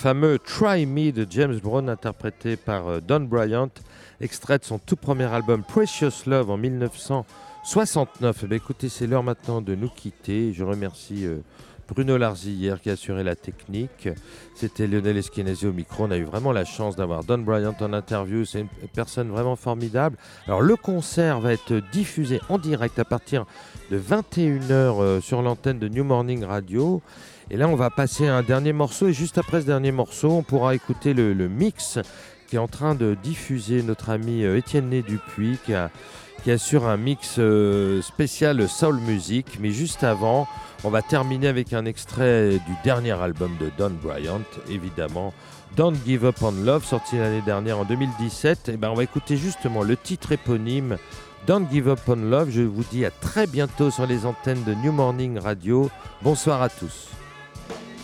fameux 0.09 0.39
Try 0.39 0.87
Me 0.87 1.13
de 1.13 1.27
James 1.29 1.59
Brown 1.59 1.91
interprété 1.91 2.57
par 2.57 2.89
euh, 2.89 3.01
Don 3.07 3.21
Bryant, 3.21 3.69
extrait 4.23 4.57
de 4.57 4.65
son 4.65 4.79
tout 4.79 4.97
premier 4.97 5.27
album 5.27 5.63
Precious 5.63 6.25
Love 6.27 6.49
en 6.49 6.57
1969. 6.57 8.45
Eh 8.51 8.55
écoutez, 8.55 8.89
c'est 8.89 9.07
l'heure 9.07 9.23
maintenant 9.23 9.61
de 9.61 9.75
nous 9.75 9.91
quitter. 9.91 10.55
Je 10.55 10.65
remercie 10.65 11.27
euh, 11.27 11.41
Bruno 11.91 12.17
Larzillière 12.17 12.81
qui 12.81 12.89
a 12.89 12.95
assuré 12.95 13.23
la 13.23 13.37
technique. 13.37 14.09
C'était 14.55 14.87
Lionel 14.87 15.19
Esquinesi 15.19 15.67
au 15.67 15.75
micro. 15.75 16.05
On 16.05 16.11
a 16.11 16.17
eu 16.17 16.25
vraiment 16.25 16.53
la 16.53 16.65
chance 16.65 16.97
d'avoir 16.97 17.23
Don 17.23 17.37
Bryant 17.37 17.77
en 17.79 17.93
interview. 17.93 18.47
C'est 18.47 18.61
une 18.61 18.69
personne 18.95 19.29
vraiment 19.29 19.57
formidable. 19.57 20.17
Alors, 20.47 20.63
le 20.63 20.77
concert 20.77 21.39
va 21.41 21.53
être 21.53 21.83
diffusé 21.93 22.41
en 22.49 22.57
direct 22.57 22.99
à 22.99 23.05
partir 23.05 23.45
de 23.91 23.99
21h 23.99 25.21
sur 25.21 25.43
l'antenne 25.43 25.79
de 25.79 25.89
New 25.89 26.05
Morning 26.05 26.45
Radio. 26.45 27.03
Et 27.51 27.57
là, 27.57 27.69
on 27.69 27.77
va 27.77 27.89
passer 27.91 28.29
à 28.29 28.37
un 28.37 28.43
dernier 28.43 28.73
morceau. 28.73 29.09
Et 29.09 29.13
juste 29.13 29.39
après 29.39 29.63
ce 29.63 29.67
dernier 29.67 29.93
morceau, 29.93 30.31
on 30.31 30.43
pourra 30.43 30.75
écouter 30.75 31.15
le, 31.15 31.49
mix 31.49 31.99
qui 32.47 32.57
est 32.57 32.59
en 32.59 32.69
train 32.69 32.95
de 32.95 33.17
diffuser 33.23 33.83
notre 33.83 34.11
ami 34.11 34.45
euh, 34.45 34.57
Étienne 34.57 34.89
Né 34.89 35.03
Dupuis, 35.03 35.59
qui, 35.67 35.73
qui 36.43 36.51
assure 36.51 36.87
un 36.87 36.97
mix 36.97 37.37
euh, 37.39 38.01
spécial 38.03 38.69
soul 38.69 38.99
music. 39.01 39.59
Mais 39.61 39.71
juste 39.71 40.05
avant, 40.05 40.47
on 40.85 40.91
va 40.91 41.03
terminer 41.03 41.49
avec 41.49 41.73
un 41.73 41.85
extrait 41.85 42.53
du 42.53 42.75
dernier 42.85 43.13
album 43.13 43.51
de 43.61 43.71
Don 43.77 43.93
Bryant, 44.03 44.43
évidemment. 44.71 45.33
Don't 45.77 45.95
Give 46.07 46.25
Up 46.25 46.37
on 46.43 46.53
Love, 46.53 46.85
sorti 46.85 47.17
l'année 47.17 47.43
dernière 47.43 47.79
en 47.79 47.85
2017. 47.85 48.71
Et 48.71 48.77
ben, 48.77 48.91
on 48.91 48.95
va 48.95 49.05
écouter 49.05 49.37
justement 49.37 49.83
le 49.83 49.97
titre 49.97 50.33
éponyme 50.33 50.97
Don't 51.47 51.67
Give 51.71 51.89
Up 51.89 52.01
on 52.09 52.17
Love. 52.17 52.51
Je 52.51 52.63
vous 52.63 52.85
dis 52.91 53.05
à 53.05 53.11
très 53.11 53.47
bientôt 53.47 53.91
sur 53.91 54.07
les 54.07 54.27
antennes 54.27 54.63
de 54.65 54.75
New 54.75 54.93
Morning 54.93 55.39
Radio. 55.39 55.91
Bonsoir 56.23 56.63
à 56.63 56.69
tous. 56.69 57.09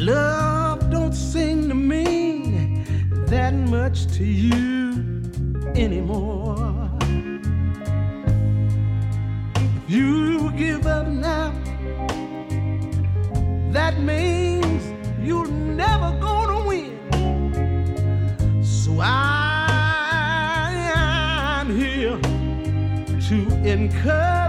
Love 0.00 0.88
don't 0.90 1.12
seem 1.12 1.68
to 1.68 1.74
mean 1.74 2.86
that 3.26 3.52
much 3.52 4.06
to 4.16 4.24
you 4.24 4.92
anymore. 5.74 6.90
If 9.56 9.90
you 9.90 10.52
give 10.52 10.86
up 10.86 11.06
now, 11.06 11.52
that 13.72 14.00
means 14.00 14.82
you're 15.22 15.48
never 15.48 16.18
gonna 16.18 16.66
win. 16.66 16.96
So 18.64 19.00
I 19.02 20.72
am 20.96 21.76
here 21.76 22.18
to 23.28 23.70
encourage. 23.70 24.39